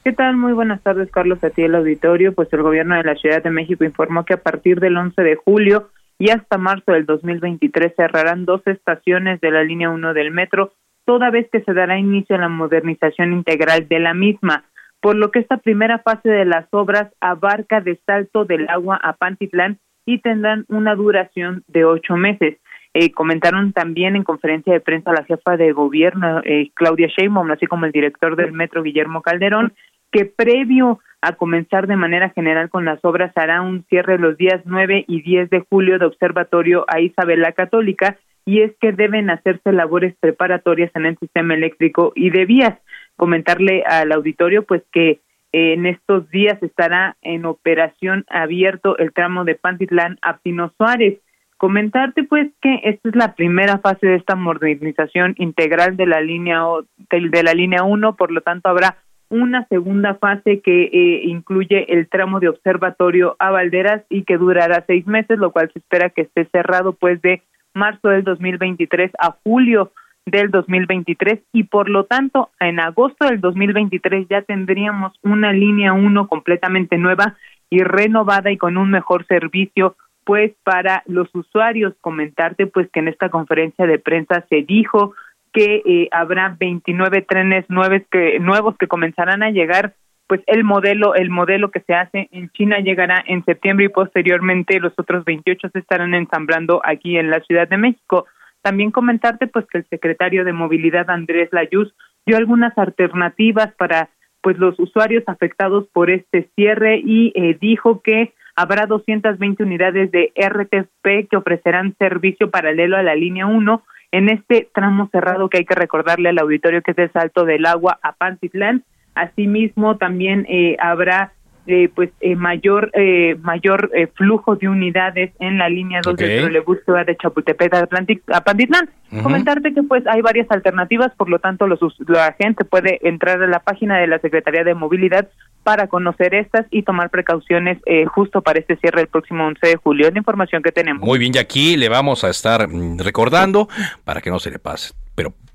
[0.02, 0.36] ¿Qué tal?
[0.36, 2.34] Muy buenas tardes, Carlos, a ti el auditorio.
[2.34, 5.36] Pues el gobierno de la Ciudad de México informó que a partir del 11 de
[5.36, 10.72] julio y hasta marzo del 2023 cerrarán dos estaciones de la línea 1 del metro,
[11.04, 14.64] toda vez que se dará inicio a la modernización integral de la misma,
[15.00, 19.14] por lo que esta primera fase de las obras abarca de Salto del Agua a
[19.14, 22.58] Pantitlán y tendrán una duración de ocho meses.
[22.92, 27.66] Eh, comentaron también en conferencia de prensa la jefa de gobierno, eh, Claudia Sheinbaum, así
[27.66, 29.72] como el director del metro, Guillermo Calderón,
[30.10, 34.62] que previo a comenzar de manera general con las obras hará un cierre los días
[34.64, 39.30] 9 y 10 de julio de observatorio a Isabel la Católica y es que deben
[39.30, 42.78] hacerse labores preparatorias en el sistema eléctrico y de vías.
[43.16, 45.20] Comentarle al auditorio pues que
[45.52, 51.18] eh, en estos días estará en operación abierto el tramo de Pantitlán a Pino Suárez
[51.60, 56.62] Comentarte pues que esta es la primera fase de esta modernización integral de la línea
[57.10, 58.96] de, la línea 1, por lo tanto habrá
[59.28, 64.84] una segunda fase que eh, incluye el tramo de observatorio a Valderas y que durará
[64.86, 67.42] seis meses, lo cual se espera que esté cerrado pues de
[67.74, 69.92] marzo del 2023 a julio
[70.24, 76.26] del 2023 y por lo tanto en agosto del 2023 ya tendríamos una línea 1
[76.26, 77.36] completamente nueva
[77.68, 83.08] y renovada y con un mejor servicio pues para los usuarios comentarte pues que en
[83.08, 85.14] esta conferencia de prensa se dijo
[85.52, 89.94] que eh, habrá 29 trenes nuevos que nuevos que comenzarán a llegar
[90.26, 94.78] pues el modelo el modelo que se hace en China llegará en septiembre y posteriormente
[94.78, 98.26] los otros 28 se estarán ensamblando aquí en la Ciudad de México.
[98.62, 101.92] También comentarte pues que el secretario de Movilidad Andrés Layuz
[102.26, 104.10] dio algunas alternativas para
[104.42, 110.32] pues los usuarios afectados por este cierre y eh, dijo que habrá 220 unidades de
[110.36, 115.64] RTP que ofrecerán servicio paralelo a la línea 1 en este tramo cerrado que hay
[115.64, 118.84] que recordarle al auditorio que es el salto del agua a Pantitlán.
[119.14, 121.32] Asimismo, también eh, habrá
[121.72, 126.42] eh, pues eh, mayor eh, mayor eh, flujo de unidades en la línea 2 del
[126.42, 127.88] trolebús que va de Chapultepec a,
[128.36, 128.88] a Pantitlán.
[129.22, 133.48] Comentarte que pues hay varias alternativas, por lo tanto los, la gente puede entrar a
[133.48, 135.28] la página de la Secretaría de Movilidad
[135.64, 139.76] para conocer estas y tomar precauciones eh, justo para este cierre el próximo 11 de
[139.76, 140.06] julio.
[140.06, 141.02] Es la información que tenemos.
[141.02, 143.68] Muy bien, y aquí le vamos a estar mm, recordando
[144.04, 144.94] para que no se le pase.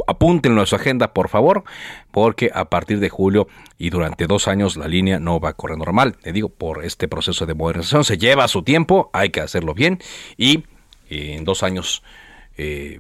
[0.07, 1.63] Apúntenlo a su agenda, por favor,
[2.11, 5.77] porque a partir de julio y durante dos años la línea no va a correr
[5.77, 6.17] normal.
[6.23, 9.99] Le digo, por este proceso de modernización se lleva su tiempo, hay que hacerlo bien
[10.37, 10.65] y
[11.09, 12.03] eh, en dos años...
[12.57, 12.99] Eh,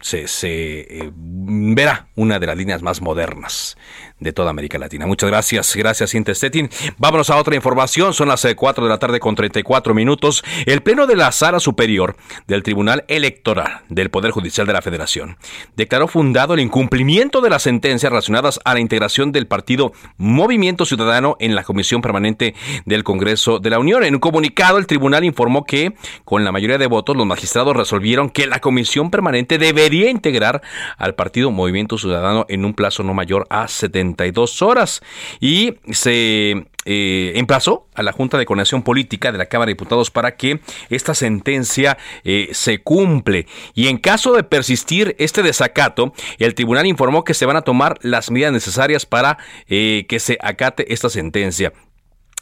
[0.00, 3.76] se, se verá una de las líneas más modernas
[4.18, 5.06] de toda América Latina.
[5.06, 6.70] Muchas gracias, gracias Intestetin.
[6.98, 10.42] Vámonos a otra información, son las 4 de la tarde con 34 minutos.
[10.64, 15.36] El Pleno de la Sala Superior del Tribunal Electoral del Poder Judicial de la Federación
[15.76, 21.36] declaró fundado el incumplimiento de las sentencias relacionadas a la integración del partido Movimiento Ciudadano
[21.40, 24.04] en la Comisión Permanente del Congreso de la Unión.
[24.04, 28.30] En un comunicado, el tribunal informó que, con la mayoría de votos, los magistrados resolvieron
[28.30, 30.62] que la Comisión Permanente debería integrar
[30.96, 33.68] al partido Movimiento Ciudadano en un plazo no mayor a
[34.14, 35.02] 72 horas
[35.40, 40.10] y se eh, emplazó a la Junta de Coordinación Política de la Cámara de Diputados
[40.10, 43.46] para que esta sentencia eh, se cumple.
[43.74, 47.98] Y en caso de persistir este desacato, el tribunal informó que se van a tomar
[48.02, 49.38] las medidas necesarias para
[49.68, 51.72] eh, que se acate esta sentencia.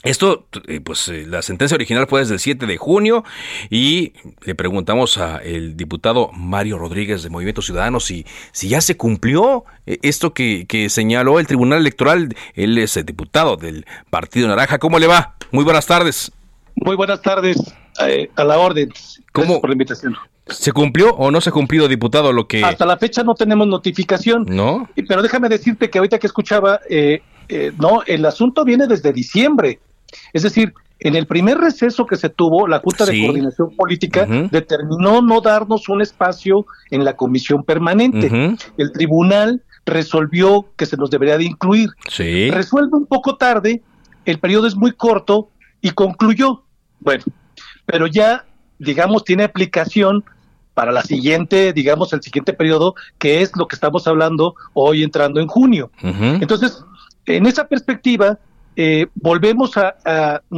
[0.04, 3.24] Esto, eh, pues eh, la sentencia original fue desde el 7 de junio
[3.70, 4.12] y
[4.42, 9.98] le preguntamos al diputado Mario Rodríguez de Movimiento Ciudadano si, si ya se cumplió eh,
[10.02, 12.36] esto que, que señaló el Tribunal Electoral.
[12.52, 14.78] Él es el diputado del Partido Naranja.
[14.78, 15.36] ¿Cómo le va?
[15.52, 16.30] Muy buenas tardes.
[16.74, 17.56] Muy buenas tardes,
[18.36, 18.92] a la orden.
[19.32, 19.60] ¿Cómo?
[19.60, 20.16] por la invitación.
[20.48, 22.62] ¿Se cumplió o no se ha cumplido, diputado, lo que...
[22.62, 24.44] Hasta la fecha no tenemos notificación.
[24.48, 24.86] ¿No?
[25.08, 26.80] Pero déjame decirte que ahorita que escuchaba,
[27.78, 29.78] no, el asunto viene desde diciembre.
[30.33, 35.20] Es decir, en el primer receso que se tuvo, la Junta de Coordinación Política determinó
[35.22, 38.57] no darnos un espacio en la comisión permanente.
[38.79, 41.90] El tribunal resolvió que se nos debería de incluir.
[42.50, 43.83] Resuelve un poco tarde,
[44.24, 45.50] el periodo es muy corto
[45.83, 46.62] y concluyó.
[47.00, 47.24] Bueno,
[47.85, 48.46] pero ya,
[48.79, 50.24] digamos, tiene aplicación
[50.72, 55.40] para la siguiente, digamos, el siguiente periodo, que es lo que estamos hablando hoy entrando
[55.40, 55.90] en junio.
[56.03, 56.83] Entonces,
[57.27, 58.38] en esa perspectiva,
[58.76, 59.94] eh, volvemos a,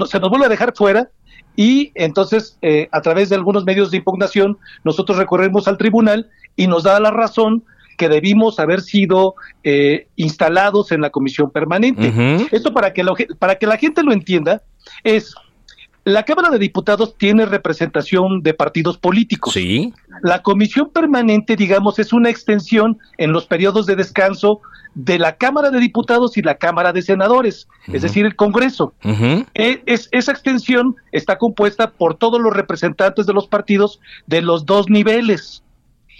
[0.06, 1.10] se nos vuelve a dejar fuera
[1.54, 6.66] y entonces eh, a través de algunos medios de impugnación nosotros recorremos al tribunal y
[6.66, 7.64] nos da la razón
[7.96, 12.12] que debimos haber sido eh, instalados en la comisión permanente.
[12.52, 13.04] Esto para que,
[13.38, 14.62] para que la gente lo entienda
[15.02, 15.34] es
[16.04, 19.54] la Cámara de Diputados tiene representación de partidos políticos.
[19.54, 19.92] Sí.
[20.22, 24.60] La comisión permanente, digamos, es una extensión en los periodos de descanso
[24.94, 28.94] de la Cámara de Diputados y la Cámara de Senadores, es decir, el Congreso.
[29.54, 34.64] E, es, esa extensión está compuesta por todos los representantes de los partidos de los
[34.64, 35.62] dos niveles.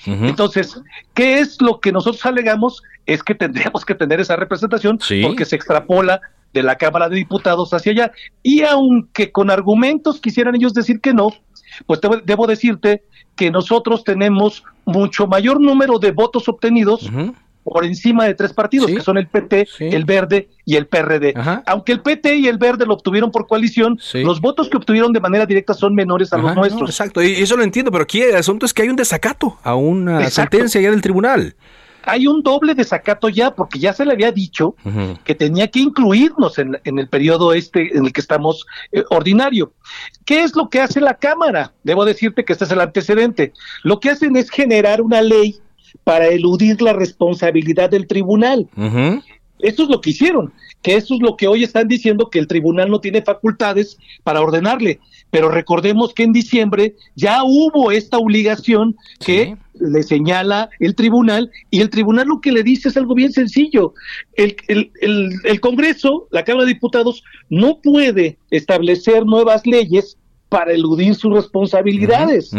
[0.04, 0.80] Entonces,
[1.14, 2.82] ¿qué es lo que nosotros alegamos?
[3.06, 6.20] Es que tendríamos que tener esa representación porque se extrapola
[6.52, 8.12] de la Cámara de Diputados hacia allá.
[8.42, 11.30] Y aunque con argumentos quisieran ellos decir que no,
[11.84, 13.02] pues debo, decirte
[13.34, 17.10] que nosotros tenemos mucho mayor número de votos obtenidos
[17.64, 21.34] por encima de tres partidos, que son el PT, el Verde y el PRD.
[21.66, 25.20] Aunque el PT y el Verde lo obtuvieron por coalición, los votos que obtuvieron de
[25.20, 26.88] manera directa son menores a los nuestros.
[26.88, 29.74] exacto, y eso lo entiendo, pero aquí el asunto es que hay un desacato a
[29.74, 31.56] una sentencia ya del tribunal
[32.06, 34.76] hay un doble desacato ya, porque ya se le había dicho
[35.24, 39.72] que tenía que incluirnos en, el periodo este en el que estamos eh, ordinario.
[40.24, 41.72] ¿Qué es lo que hace la Cámara?
[41.82, 43.52] Debo decirte que este es el antecedente.
[43.82, 45.56] Lo que hacen es generar una ley
[46.04, 48.68] para eludir la responsabilidad del tribunal.
[49.58, 52.46] Esto es lo que hicieron, que eso es lo que hoy están diciendo que el
[52.46, 55.00] tribunal no tiene facultades para ordenarle.
[55.30, 61.80] Pero recordemos que en diciembre ya hubo esta obligación que le señala el tribunal y
[61.80, 63.94] el tribunal lo que le dice es algo bien sencillo.
[64.34, 64.90] El, el,
[65.44, 70.16] el, Congreso, la Cámara de Diputados, no puede establecer nuevas leyes
[70.48, 72.52] para eludir sus responsabilidades.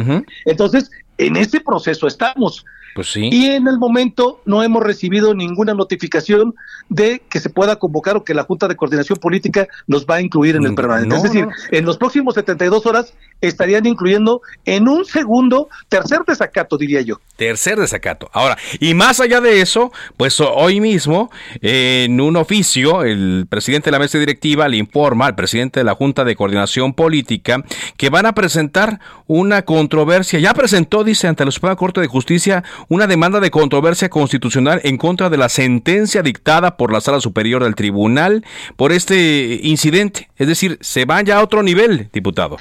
[0.45, 2.65] Entonces, en ese proceso estamos.
[2.97, 3.29] Pues sí.
[3.31, 6.55] Y en el momento no hemos recibido ninguna notificación
[6.89, 10.21] de que se pueda convocar o que la Junta de Coordinación Política nos va a
[10.21, 11.15] incluir en el permanente.
[11.15, 17.01] es decir, en los próximos 72 horas estarían incluyendo en un segundo, tercer desacato, diría
[17.01, 17.21] yo.
[17.35, 18.31] Tercer desacato.
[18.33, 21.29] Ahora, y más allá de eso, pues hoy mismo,
[21.61, 25.93] en un oficio, el presidente de la mesa directiva le informa al presidente de la
[25.93, 27.63] Junta de Coordinación Política
[27.95, 30.39] que van a presentar una controversia.
[30.39, 34.97] Ya presentó, dice, ante la Suprema Corte de Justicia, una demanda de controversia constitucional en
[34.97, 38.45] contra de la sentencia dictada por la Sala Superior del Tribunal
[38.75, 40.29] por este incidente.
[40.37, 42.57] Es decir, se va ya a otro nivel, diputado.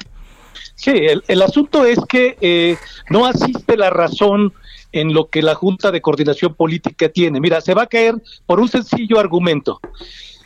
[0.75, 0.93] Sí,
[1.27, 2.77] el, asunto es que eh,
[3.09, 4.53] no asiste la razón
[4.93, 7.41] en lo que la Junta de Coordinación Política tiene.
[7.41, 9.81] Mira, se va a caer por un sencillo argumento.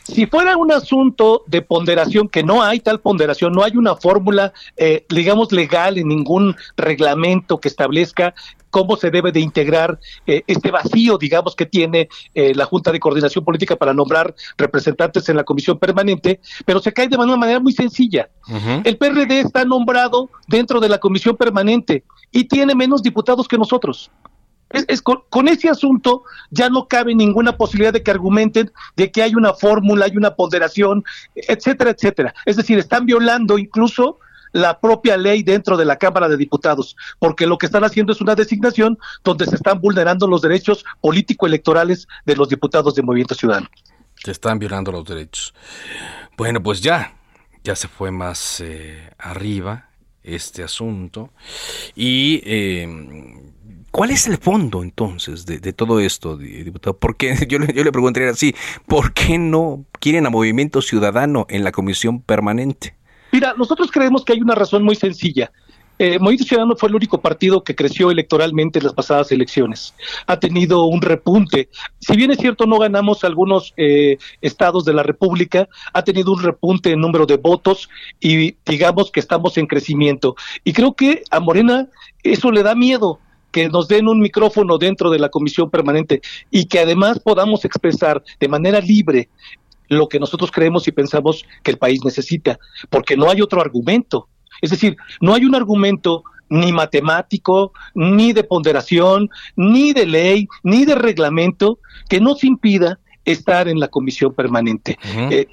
[0.03, 4.53] Si fuera un asunto de ponderación, que no hay tal ponderación, no hay una fórmula,
[4.77, 8.33] eh, digamos, legal en ningún reglamento que establezca
[8.71, 12.99] cómo se debe de integrar eh, este vacío, digamos, que tiene eh, la Junta de
[12.99, 17.59] Coordinación Política para nombrar representantes en la comisión permanente, pero se cae de una manera
[17.59, 18.29] muy sencilla.
[18.83, 24.09] El PRD está nombrado dentro de la comisión permanente y tiene menos diputados que nosotros.
[24.71, 29.35] Es, con, ese asunto ya no cabe ninguna posibilidad de que argumenten de que hay
[29.35, 31.03] una fórmula, hay una ponderación,
[31.35, 32.33] etcétera, etcétera.
[32.45, 34.19] Es decir, están violando incluso
[34.53, 38.21] la propia ley dentro de la Cámara de Diputados, porque lo que están haciendo es
[38.21, 43.69] una designación donde se están vulnerando los derechos político-electorales de los diputados de Movimiento Ciudadano.
[44.15, 45.53] Se están violando los derechos.
[46.37, 47.15] Bueno, pues ya,
[47.63, 49.89] ya se fue más eh, arriba
[50.23, 51.31] este asunto.
[51.95, 52.87] Y eh,
[53.91, 56.97] ¿Cuál es el fondo entonces de, todo esto, diputado?
[56.97, 58.55] Porque yo, yo le preguntaría así,
[58.87, 62.95] ¿por qué no quieren a Movimiento Ciudadano en la comisión permanente?
[63.33, 65.51] Mira, nosotros creemos que hay una razón muy sencilla.
[65.99, 69.93] Eh, Movimiento Ciudadano fue el único partido que creció electoralmente en las pasadas elecciones.
[70.25, 71.69] Ha tenido un repunte.
[71.99, 76.41] Si bien es cierto, no ganamos algunos eh, estados de la República, ha tenido un
[76.41, 77.87] repunte en número de votos
[78.19, 80.35] y digamos que estamos en crecimiento.
[80.63, 81.87] Y creo que a Morena
[82.23, 83.19] eso le da miedo
[83.51, 88.23] que nos den un micrófono dentro de la comisión permanente y que además podamos expresar
[88.39, 89.29] de manera libre
[89.87, 92.57] lo que nosotros creemos y pensamos que el país necesita,
[92.89, 94.29] porque no hay otro argumento.
[94.61, 100.85] Es decir, no hay un argumento ni matemático, ni de ponderación, ni de ley, ni
[100.85, 101.79] de reglamento
[102.09, 104.97] que nos impida estar en la comisión permanente.
[105.29, 105.47] Eh,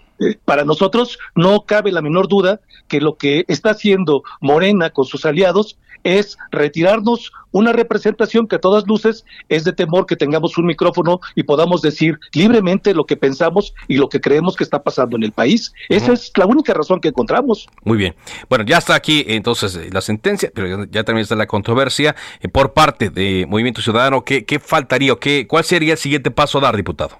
[0.44, 5.24] para nosotros no cabe la menor duda que lo que está haciendo Morena con sus
[5.24, 10.66] aliados es retirarnos una representación que a todas luces es de temor que tengamos un
[10.66, 15.16] micrófono y podamos decir libremente lo que pensamos y lo que creemos que está pasando
[15.16, 15.72] en el país.
[15.88, 17.66] Esa es la única razón que encontramos.
[17.84, 18.14] Muy bien.
[18.48, 22.48] Bueno, ya está aquí entonces eh, la sentencia, pero ya, también está la controversia eh,
[22.48, 24.24] por parte de Movimiento Ciudadano.
[24.24, 27.18] ¿Qué, qué faltaría o qué, cuál sería el siguiente paso a dar, diputado?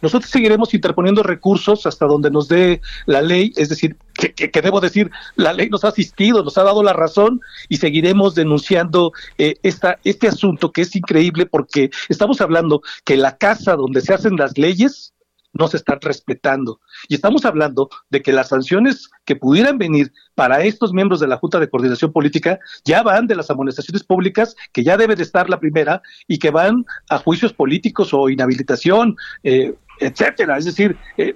[0.00, 5.10] Nosotros seguiremos interponiendo recursos hasta donde nos dé la ley, es decir, que, debo decir,
[5.36, 9.98] la ley nos ha asistido, nos ha dado la razón y seguiremos denunciando eh, esta,
[10.04, 14.58] este asunto que es increíble porque estamos hablando que la casa donde se hacen las
[14.58, 15.14] leyes
[15.52, 16.80] no se están respetando.
[17.08, 21.36] Y estamos hablando de que las sanciones que pudieran venir para estos miembros de la
[21.36, 25.48] Junta de Coordinación Política ya van de las amonestaciones públicas, que ya debe de estar
[25.48, 30.58] la primera, y que van a juicios políticos o inhabilitación, eh, etcétera.
[30.58, 31.34] Es decir, eh,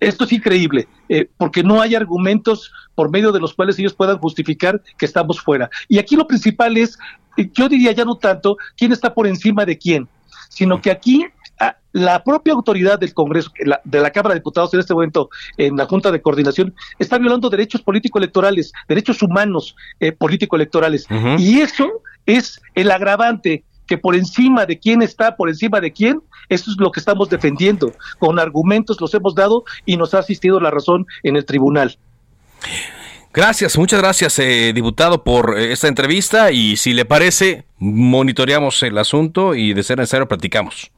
[0.00, 4.18] esto es increíble, eh, porque no hay argumentos por medio de los cuales ellos puedan
[4.18, 5.70] justificar que estamos fuera.
[5.88, 6.98] Y aquí lo principal es,
[7.36, 10.08] yo diría ya no tanto quién está por encima de quién,
[10.48, 11.26] sino que aquí
[11.58, 13.50] ah, la propia autoridad del Congreso,
[13.84, 17.48] de la Cámara de Diputados en este momento, en la Junta de Coordinación, está violando
[17.48, 21.06] derechos político-electorales, derechos humanos eh, político-electorales.
[21.38, 21.90] Y eso
[22.26, 26.76] es el agravante que por encima de quién está, por encima de quién, eso es
[26.78, 27.92] lo que estamos defendiendo.
[28.18, 31.98] Con argumentos los hemos dado y nos ha asistido la razón en el tribunal.
[33.32, 38.96] Gracias, muchas gracias, eh, diputado, por eh, esta entrevista y si le parece, monitoreamos el
[38.96, 40.92] asunto y de ser necesario platicamos.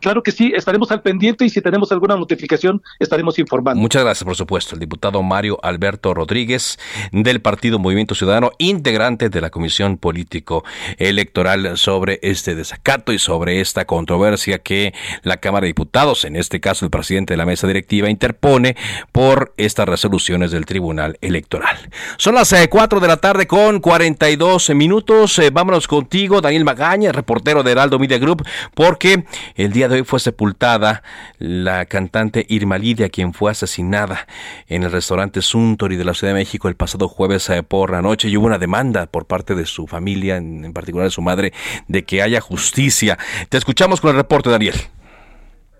[0.00, 3.80] Claro que sí, estaremos al pendiente y si tenemos alguna notificación estaremos informando.
[3.80, 4.74] Muchas gracias, por supuesto.
[4.74, 6.78] El diputado Mario Alberto Rodríguez
[7.12, 10.64] del Partido Movimiento Ciudadano, integrante de la Comisión Político
[10.98, 14.92] Electoral sobre este desacato y sobre esta controversia que
[15.22, 18.76] la Cámara de Diputados, en este caso el presidente de la mesa directiva, interpone
[19.12, 21.90] por estas resoluciones del Tribunal Electoral.
[22.16, 25.38] Son las 4 eh, de la tarde con 42 minutos.
[25.38, 29.24] Eh, vámonos contigo, Daniel Magaña, reportero de Heraldo Media Group, porque
[29.54, 31.02] el día de hoy fue sepultada
[31.38, 34.26] la cantante Irma Lidia, quien fue asesinada
[34.68, 38.02] en el restaurante Suntory de la Ciudad de México el pasado jueves eh, por la
[38.02, 41.52] noche y hubo una demanda por parte de su familia, en, particular de su madre,
[41.88, 43.18] de que haya justicia.
[43.48, 44.74] Te escuchamos con el reporte, Daniel.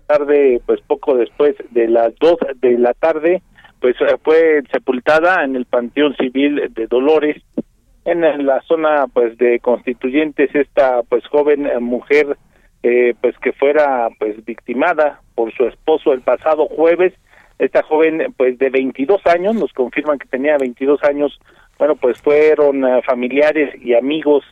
[0.07, 3.41] Tarde, pues poco después de las dos de la tarde,
[3.81, 7.41] pues eh, fue sepultada en el Panteón Civil de Dolores,
[8.05, 12.37] en la zona pues de constituyentes esta pues joven eh, mujer
[12.87, 17.13] eh, pues que fuera pues victimada por su esposo el pasado jueves.
[17.57, 21.39] Esta joven pues de 22 años nos confirman que tenía 22 años
[21.79, 24.43] bueno pues fueron eh, familiares y amigos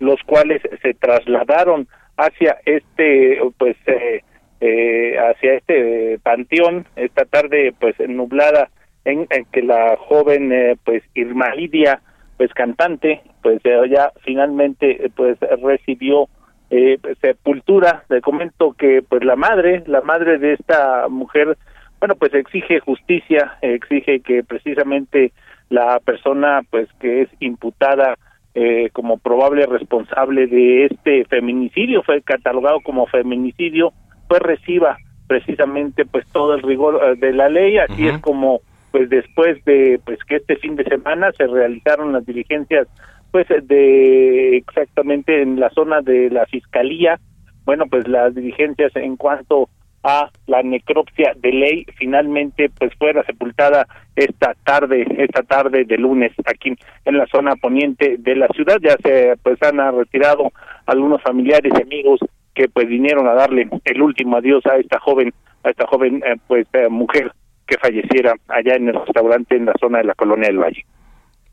[0.00, 4.22] los cuales se trasladaron hacia este pues eh,
[4.60, 8.68] eh hacia este panteón esta tarde pues nublada
[9.06, 10.52] en, en que la joven
[10.84, 12.02] pues Irma Lidia
[12.36, 16.28] pues cantante pues ya finalmente pues recibió
[16.70, 18.04] eh, sepultura.
[18.08, 21.56] Le comento que pues la madre, la madre de esta mujer,
[22.00, 25.32] bueno, pues exige justicia, exige que precisamente
[25.70, 28.16] la persona pues que es imputada
[28.54, 33.92] eh, como probable responsable de este feminicidio, fue catalogado como feminicidio,
[34.28, 34.96] pues reciba
[35.26, 38.60] precisamente pues todo el rigor eh, de la ley, así es como
[38.90, 42.88] pues después de pues que este fin de semana se realizaron las diligencias
[43.30, 47.18] pues de exactamente en la zona de la fiscalía,
[47.64, 49.68] bueno, pues las diligencias en cuanto
[50.02, 56.32] a la necropsia de ley finalmente pues fuera sepultada esta tarde esta tarde de lunes
[56.46, 56.72] aquí
[57.04, 58.78] en la zona poniente de la ciudad.
[58.80, 60.52] Ya se pues han retirado
[60.86, 62.20] algunos familiares y amigos
[62.54, 65.32] que pues vinieron a darle el último adiós a esta joven
[65.64, 67.32] a esta joven eh, pues eh, mujer
[67.66, 70.86] que falleciera allá en el restaurante en la zona de la colonia del Valle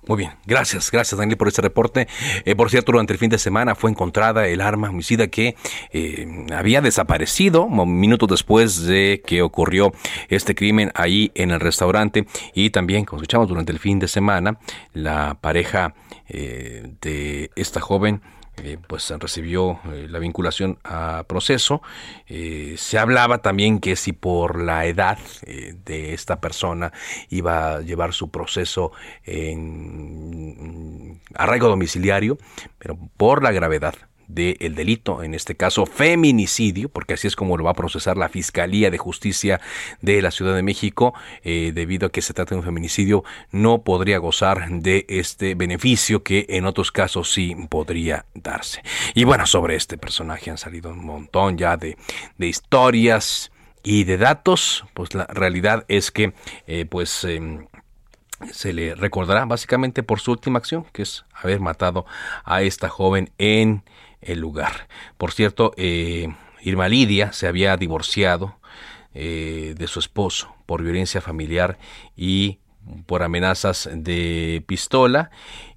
[0.08, 2.08] muy bien, gracias, gracias Daniel por este reporte.
[2.46, 5.56] Eh, por cierto, durante el fin de semana fue encontrada el arma homicida que
[5.92, 9.94] eh, había desaparecido minutos después de que ocurrió
[10.30, 14.60] este crimen ahí en el restaurante y también, como escuchamos durante el fin de semana,
[14.94, 15.96] la pareja
[16.28, 18.22] eh, de esta joven
[18.64, 21.82] eh, pues recibió eh, la vinculación a proceso.
[22.28, 26.92] Eh, se hablaba también que si por la edad de esta persona
[27.30, 28.92] iba a llevar su proceso
[29.24, 32.38] en arraigo domiciliario,
[32.78, 33.96] pero por la gravedad
[34.28, 38.30] del delito, en este caso feminicidio, porque así es como lo va a procesar la
[38.30, 39.62] Fiscalía de Justicia
[40.02, 41.14] de la Ciudad de México,
[41.44, 46.24] eh, debido a que se trata de un feminicidio, no podría gozar de este beneficio
[46.24, 48.82] que en otros casos sí podría darse.
[49.14, 51.98] Y bueno, sobre este personaje han salido un montón ya de,
[52.40, 53.52] historias
[53.84, 56.34] y de datos, pues la realidad es que
[56.68, 57.68] eh, pues em,
[58.52, 62.06] se le recordará básicamente por su última acción, que es haber matado
[62.44, 63.84] a esta joven en
[64.26, 64.88] el lugar.
[65.18, 66.28] Por cierto, eh,
[66.62, 68.58] Irma Lidia se había divorciado
[69.14, 71.78] eh, de su esposo por violencia familiar
[72.18, 72.60] y
[73.06, 75.32] por amenazas de pistola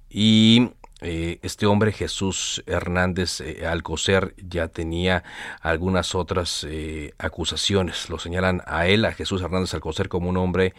[0.09, 0.71] y
[1.01, 5.23] eh, este hombre Jesús Hernández eh, Alcocer ya tenía
[5.61, 8.09] algunas otras eh, acusaciones.
[8.09, 10.73] Lo señalan a él, a Jesús Hernández Alcocer, como un hombre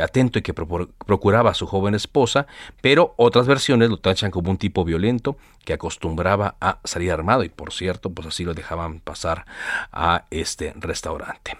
[0.00, 2.46] atento y que procuraba a su joven esposa,
[2.80, 7.48] pero otras versiones lo tachan como un tipo violento que acostumbraba a salir armado y
[7.48, 9.44] por cierto, pues así lo dejaban pasar
[9.92, 11.58] a este restaurante.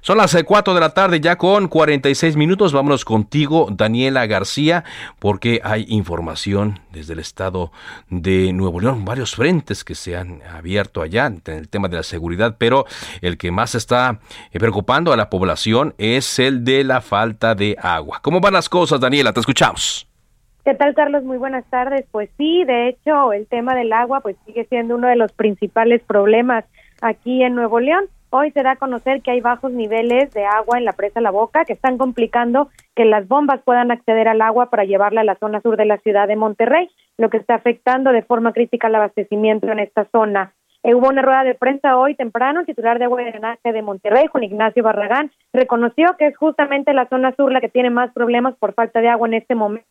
[0.00, 2.72] Son las 4 de la tarde ya con 46 minutos.
[2.72, 4.84] Vámonos contigo, Daniela García,
[5.18, 7.45] porque hay información desde el estado
[8.08, 12.02] de Nuevo León, varios frentes que se han abierto allá en el tema de la
[12.02, 12.84] seguridad, pero
[13.20, 14.18] el que más está
[14.52, 18.20] eh, preocupando a la población es el de la falta de agua.
[18.22, 19.32] ¿Cómo van las cosas, Daniela?
[19.32, 20.08] Te escuchamos.
[20.64, 21.22] ¿Qué tal, Carlos?
[21.22, 22.04] Muy buenas tardes.
[22.10, 26.02] Pues sí, de hecho, el tema del agua pues sigue siendo uno de los principales
[26.02, 26.64] problemas
[27.00, 28.06] aquí en Nuevo León.
[28.30, 31.30] Hoy se da a conocer que hay bajos niveles de agua en la presa La
[31.30, 35.36] Boca que están complicando que las bombas puedan acceder al agua para llevarla a la
[35.36, 38.94] zona sur de la ciudad de Monterrey, lo que está afectando de forma crítica el
[38.94, 40.52] abastecimiento en esta zona.
[40.82, 43.82] Eh, hubo una rueda de prensa hoy temprano, el titular de agua y drenaje de
[43.82, 48.12] Monterrey, Juan Ignacio Barragán, reconoció que es justamente la zona sur la que tiene más
[48.12, 49.88] problemas por falta de agua en este momento.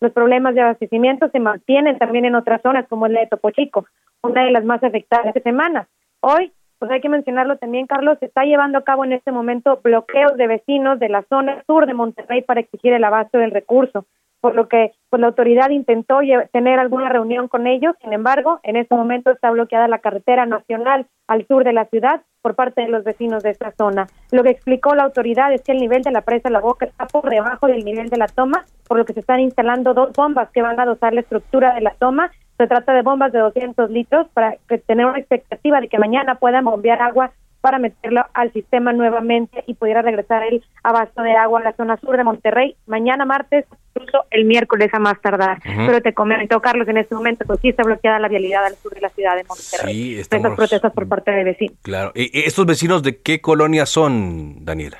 [0.00, 3.86] Los problemas de abastecimiento se mantienen también en otras zonas, como la de Topo Chico,
[4.22, 5.88] una de las más afectadas esta semana.
[6.20, 9.80] Hoy pues hay que mencionarlo también, Carlos, se está llevando a cabo en este momento
[9.82, 14.04] bloqueos de vecinos de la zona sur de Monterrey para exigir el abasto del recurso,
[14.44, 16.18] por lo que pues la autoridad intentó
[16.52, 21.06] tener alguna reunión con ellos, sin embargo, en este momento está bloqueada la carretera nacional
[21.26, 24.06] al sur de la ciudad por parte de los vecinos de esta zona.
[24.32, 27.06] Lo que explicó la autoridad es que el nivel de la presa La Boca está
[27.06, 30.50] por debajo del nivel de la toma, por lo que se están instalando dos bombas
[30.50, 33.90] que van a dosar la estructura de la toma se trata de bombas de 200
[33.90, 37.32] litros para tener una expectativa de que mañana puedan bombear agua
[37.64, 41.96] para meterlo al sistema nuevamente y pudiera regresar el abasto de agua a la zona
[41.96, 45.62] sur de Monterrey mañana martes, incluso el miércoles a más tardar.
[45.64, 48.92] Pero te comento, Carlos, en este momento pues sí está bloqueada la vialidad al sur
[48.92, 49.94] de la ciudad de Monterrey.
[49.94, 50.54] Sí, estamos...
[50.54, 51.78] protestas por parte de vecinos.
[51.80, 52.12] Claro.
[52.14, 54.98] ¿Y estos vecinos de qué colonia son, Daniela?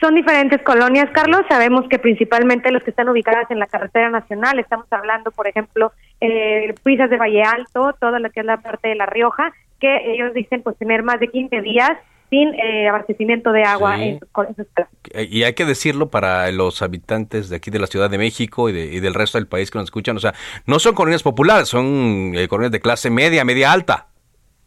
[0.00, 1.42] Son diferentes colonias, Carlos.
[1.46, 5.92] Sabemos que principalmente los que están ubicadas en la carretera nacional, estamos hablando, por ejemplo,
[6.22, 9.52] eh, Puisas de Valle Alto, toda lo que es la parte de La Rioja,
[9.82, 11.90] que ellos dicen pues tener más de 15 días
[12.30, 14.20] sin eh, abastecimiento de agua en
[15.28, 18.72] Y hay que decirlo para los habitantes de aquí de la Ciudad de México y,
[18.72, 20.32] y del resto del país que nos escuchan, o sea,
[20.64, 24.06] no son colonias populares, son eh, colonias de clase media, media alta.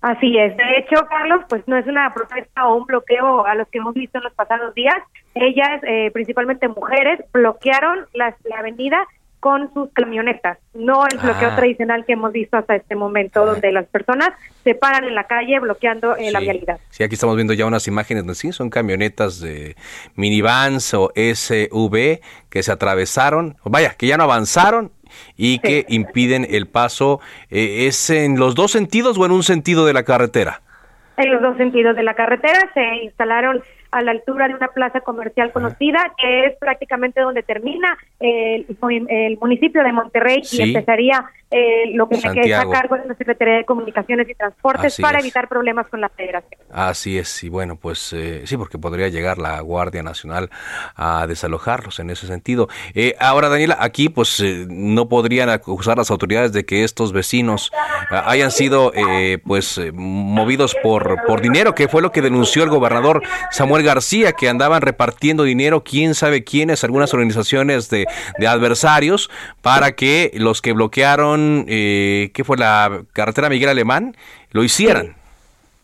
[0.05, 0.55] Así es.
[0.55, 3.95] De hecho, Carlos, pues no es una protesta o un bloqueo a los que hemos
[3.95, 4.97] visto en los pasados días.
[5.33, 8.99] Ellas, eh, principalmente mujeres, bloquearon la, avenida
[9.45, 11.55] con sus camionetas, no el bloqueo ah.
[11.55, 14.31] tradicional que hemos visto hasta este momento, donde las personas
[14.63, 16.79] se paran en la calle bloqueando eh, la vialidad.
[16.89, 18.33] Sí, aquí estamos viendo ya unas imágenes, ¿no?
[18.33, 19.75] sí, son camionetas de
[20.15, 24.91] minivans o SUV que se atravesaron, vaya, que ya no avanzaron
[25.37, 27.19] y que impiden el paso.
[27.51, 30.63] Eh, ¿Es en los dos sentidos o en un sentido de la carretera?
[31.17, 33.61] En los dos sentidos de la carretera se instalaron
[33.95, 38.65] a la altura de una plaza comercial conocida, que es prácticamente donde termina el,
[39.07, 43.15] el municipio de Monterrey y empezaría eh, lo que me queda a cargo de la
[43.15, 46.59] Secretaría de Comunicaciones y Transportes para evitar problemas con la federación.
[46.69, 50.49] Así es, y bueno, pues eh, sí, porque podría llegar la Guardia Nacional
[50.97, 52.67] a desalojarlos en ese sentido.
[52.93, 57.71] Eh, ahora, Daniela, aquí pues no podrían acusar las autoridades de que estos vecinos
[58.09, 58.91] hayan sido
[59.45, 63.21] pues movidos por, por dinero, que fue lo que denunció el gobernador
[63.51, 68.05] Samuel García, que andaban repartiendo dinero, quién sabe quiénes, algunas organizaciones de,
[68.37, 69.29] de adversarios,
[69.61, 74.15] para que los que bloquearon eh, ¿qué fue la carretera Miguel Alemán?
[74.51, 75.15] Lo hicieran.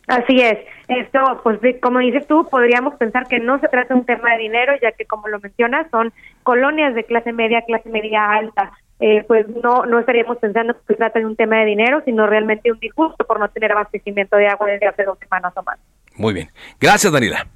[0.07, 0.57] Así es.
[0.87, 4.39] Esto, pues como dices tú, podríamos pensar que no se trata de un tema de
[4.39, 6.11] dinero, ya que como lo mencionas, son
[6.43, 8.71] colonias de clase media, clase media alta.
[8.99, 12.27] Eh, pues no, no estaríamos pensando que se trata de un tema de dinero, sino
[12.27, 15.79] realmente un disgusto por no tener abastecimiento de agua desde hace dos semanas o más.
[16.15, 16.49] Muy bien.
[16.79, 17.47] Gracias, Daniela.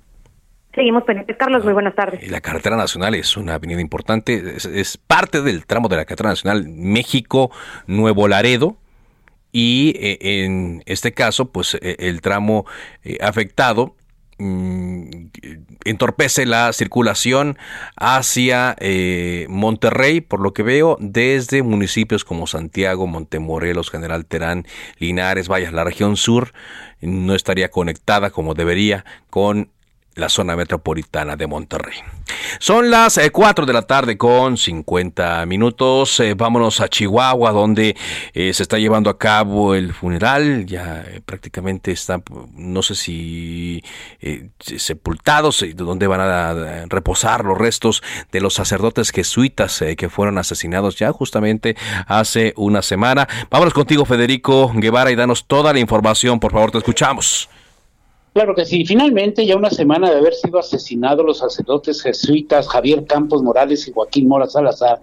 [0.76, 1.38] Seguimos pendientes.
[1.38, 2.30] Carlos, muy buenas tardes.
[2.30, 6.68] La carretera nacional es una avenida importante, es, parte del tramo de la carretera nacional
[6.68, 8.78] México-Nuevo Laredo.
[9.54, 12.66] Y eh, en este caso, pues eh, el tramo
[13.06, 13.96] eh, afectado
[14.38, 15.28] mm,
[15.86, 17.58] entorpece la circulación
[17.96, 18.76] hacia
[19.48, 24.66] Monterrey, por lo que veo, desde municipios como Santiago, Montemorelos, General Terán,
[25.00, 26.52] Linares, vaya, la región sur
[27.00, 29.70] no estaría conectada como debería con
[30.16, 31.98] la zona metropolitana de Monterrey.
[32.60, 36.20] Son las 4 eh, de la tarde con 50 minutos.
[36.20, 37.96] Eh, vámonos a Chihuahua, donde
[38.34, 40.66] eh, se está llevando a cabo el funeral.
[40.66, 43.84] Ya prácticamente están, no sé si
[44.60, 48.02] sepultados, donde van a reposar los restos
[48.32, 51.76] de los sacerdotes jesuitas que fueron asesinados ya justamente
[52.08, 53.28] hace una semana.
[53.50, 56.40] Vámonos contigo, Federico Guevara, y danos toda la información.
[56.40, 57.50] Por favor, te escuchamos.
[58.36, 58.84] Claro que sí.
[58.84, 63.94] Finalmente, ya una semana de haber sido asesinados los sacerdotes jesuitas Javier Campos Morales y
[63.94, 65.02] Joaquín Mora Salazar,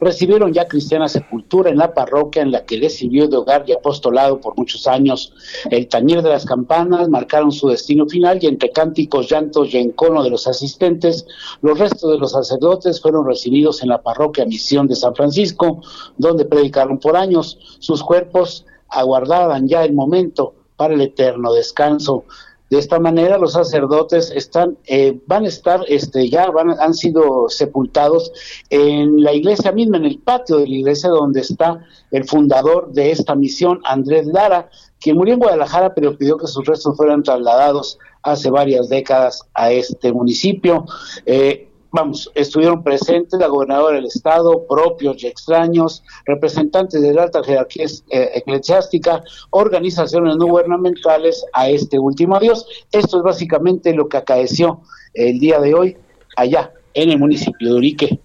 [0.00, 3.72] recibieron ya cristiana sepultura en la parroquia en la que les sirvió de hogar y
[3.72, 5.34] apostolado por muchos años.
[5.70, 10.22] El tañir de las campanas marcaron su destino final y entre cánticos, llantos y encono
[10.22, 11.26] de los asistentes,
[11.60, 15.82] los restos de los sacerdotes fueron recibidos en la parroquia Misión de San Francisco,
[16.16, 17.58] donde predicaron por años.
[17.78, 22.24] Sus cuerpos aguardaban ya el momento para el eterno descanso.
[22.70, 27.48] De esta manera, los sacerdotes están, eh, van a estar, este, ya van, han sido
[27.48, 28.32] sepultados
[28.70, 33.10] en la iglesia misma, en el patio de la iglesia donde está el fundador de
[33.10, 37.98] esta misión, Andrés Lara, quien murió en Guadalajara, pero pidió que sus restos fueran trasladados
[38.22, 40.84] hace varias décadas a este municipio.
[41.26, 47.42] Eh, vamos, estuvieron presentes la gobernadora del estado, propios y extraños, representantes de la alta
[47.42, 52.66] jerarquía eh, eclesiástica, organizaciones no gubernamentales a este último adiós.
[52.92, 54.80] Esto es básicamente lo que acaeció
[55.14, 55.96] el día de hoy
[56.36, 58.20] allá en el municipio de Urique.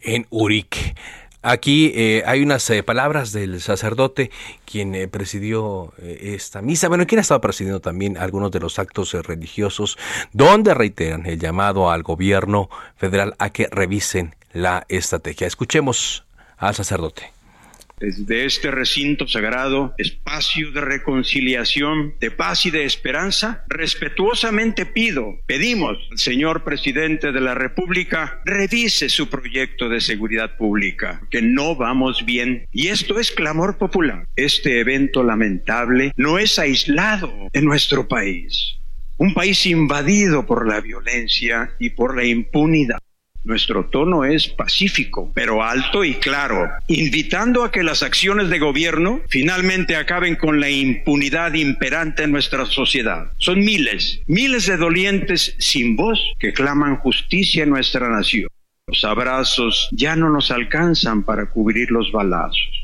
[0.00, 0.94] En Urique.
[1.48, 4.32] Aquí eh, hay unas eh, palabras del sacerdote
[4.64, 9.12] quien eh, presidió esta misa, bueno, quien ha estado presidiendo también algunos de los actos
[9.12, 9.96] religiosos,
[10.32, 15.46] donde reiteran el llamado al gobierno federal a que revisen la estrategia.
[15.46, 16.24] Escuchemos
[16.56, 17.35] al sacerdote
[17.98, 25.96] desde este recinto sagrado, espacio de reconciliación, de paz y de esperanza, respetuosamente pido, pedimos
[26.10, 32.24] al señor presidente de la República revise su proyecto de seguridad pública, que no vamos
[32.24, 32.66] bien.
[32.72, 34.26] Y esto es clamor popular.
[34.36, 38.76] Este evento lamentable no es aislado en nuestro país.
[39.16, 42.98] Un país invadido por la violencia y por la impunidad.
[43.46, 49.20] Nuestro tono es pacífico, pero alto y claro, invitando a que las acciones de gobierno
[49.28, 53.30] finalmente acaben con la impunidad imperante en nuestra sociedad.
[53.38, 58.48] Son miles, miles de dolientes sin voz que claman justicia en nuestra nación.
[58.88, 62.82] Los abrazos ya no nos alcanzan para cubrir los balazos.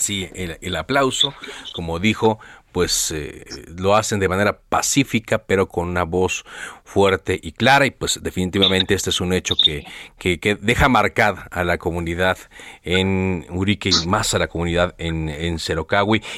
[0.00, 1.34] Así el, el aplauso,
[1.74, 2.40] como dijo,
[2.72, 3.44] pues eh,
[3.76, 6.44] lo hacen de manera pacífica, pero con una voz
[6.84, 7.86] fuerte y clara.
[7.86, 9.84] Y pues definitivamente este es un hecho que,
[10.18, 12.38] que, deja marcada a la comunidad
[12.82, 15.58] en Urique y más a la comunidad en, en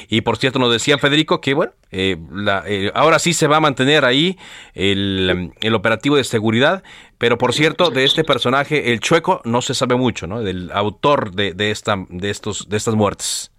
[0.09, 2.17] Y por cierto, nos decía Federico que, bueno, eh,
[2.65, 4.37] eh, ahora sí se va a mantener ahí
[4.73, 6.83] el, el, operativo de seguridad.
[7.19, 10.41] Pero por cierto, de este personaje, el chueco, no se sabe mucho, ¿no?
[10.41, 13.52] Del autor de, de, esta, de, estos, de estas muertes.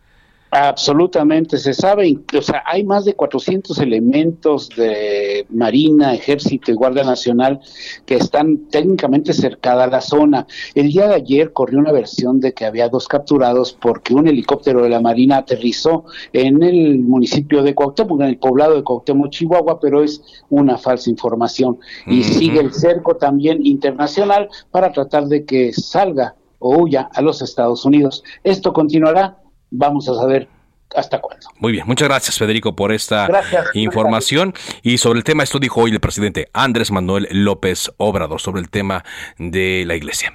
[0.57, 7.03] Absolutamente, se sabe, o sea, hay más de 400 elementos de Marina, Ejército y Guardia
[7.03, 7.59] Nacional
[8.07, 10.47] que están técnicamente cercada a la zona.
[10.77, 14.85] El día de ayer corrió una versión de que había dos capturados porque un helicóptero
[14.85, 19.81] de la Marina aterrizó en el municipio de Cuauhtémoc, en el poblado de Cuauhtémoc, Chihuahua,
[19.81, 21.81] pero es una falsa información.
[22.07, 27.43] Y sigue el cerco también internacional para tratar de que salga o huya a los
[27.43, 28.23] Estados Unidos.
[28.45, 29.39] Esto continuará
[29.75, 30.49] vamos a saber
[30.95, 31.47] hasta cuándo.
[31.59, 33.29] Muy bien, muchas gracias Federico por esta
[33.75, 34.55] información.
[34.83, 38.71] Y sobre el tema, esto dijo hoy el presidente Andrés Manuel López Obrador, sobre el
[38.71, 39.05] tema
[39.39, 40.33] de la iglesia.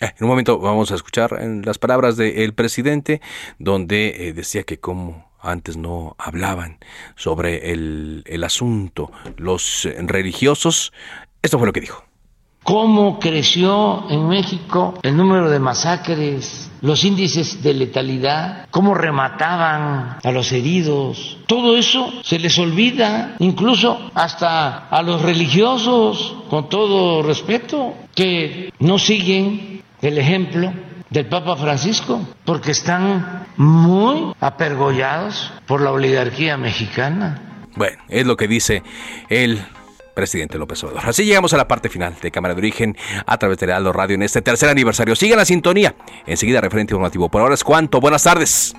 [0.00, 3.20] Eh, en un momento vamos a escuchar las palabras del presidente,
[3.58, 6.78] donde eh, decía que como antes no hablaban
[7.16, 10.92] sobre el, el asunto los religiosos,
[11.42, 12.09] esto fue lo que dijo
[12.62, 20.30] cómo creció en México el número de masacres, los índices de letalidad, cómo remataban a
[20.30, 21.38] los heridos.
[21.46, 28.98] Todo eso se les olvida, incluso hasta a los religiosos, con todo respeto, que no
[28.98, 30.72] siguen el ejemplo
[31.10, 37.66] del Papa Francisco, porque están muy apergollados por la oligarquía mexicana.
[37.76, 38.82] Bueno, es lo que dice
[39.28, 39.62] él
[40.14, 41.08] presidente López Obrador.
[41.08, 42.96] Así llegamos a la parte final de Cámara de Origen
[43.26, 45.16] a través de Heraldo Radio en este tercer aniversario.
[45.16, 45.94] Sigan la sintonía.
[46.26, 47.28] Enseguida, referente informativo.
[47.28, 48.00] Por ahora es cuanto.
[48.00, 48.74] Buenas tardes.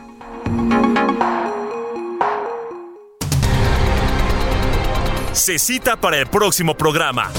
[5.34, 7.32] Se cita para el próximo programa.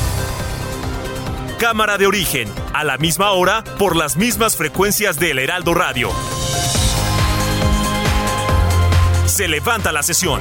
[1.58, 6.10] Cámara de Origen, a la misma hora, por las mismas frecuencias del Heraldo Radio.
[9.26, 10.40] Se levanta la sesión.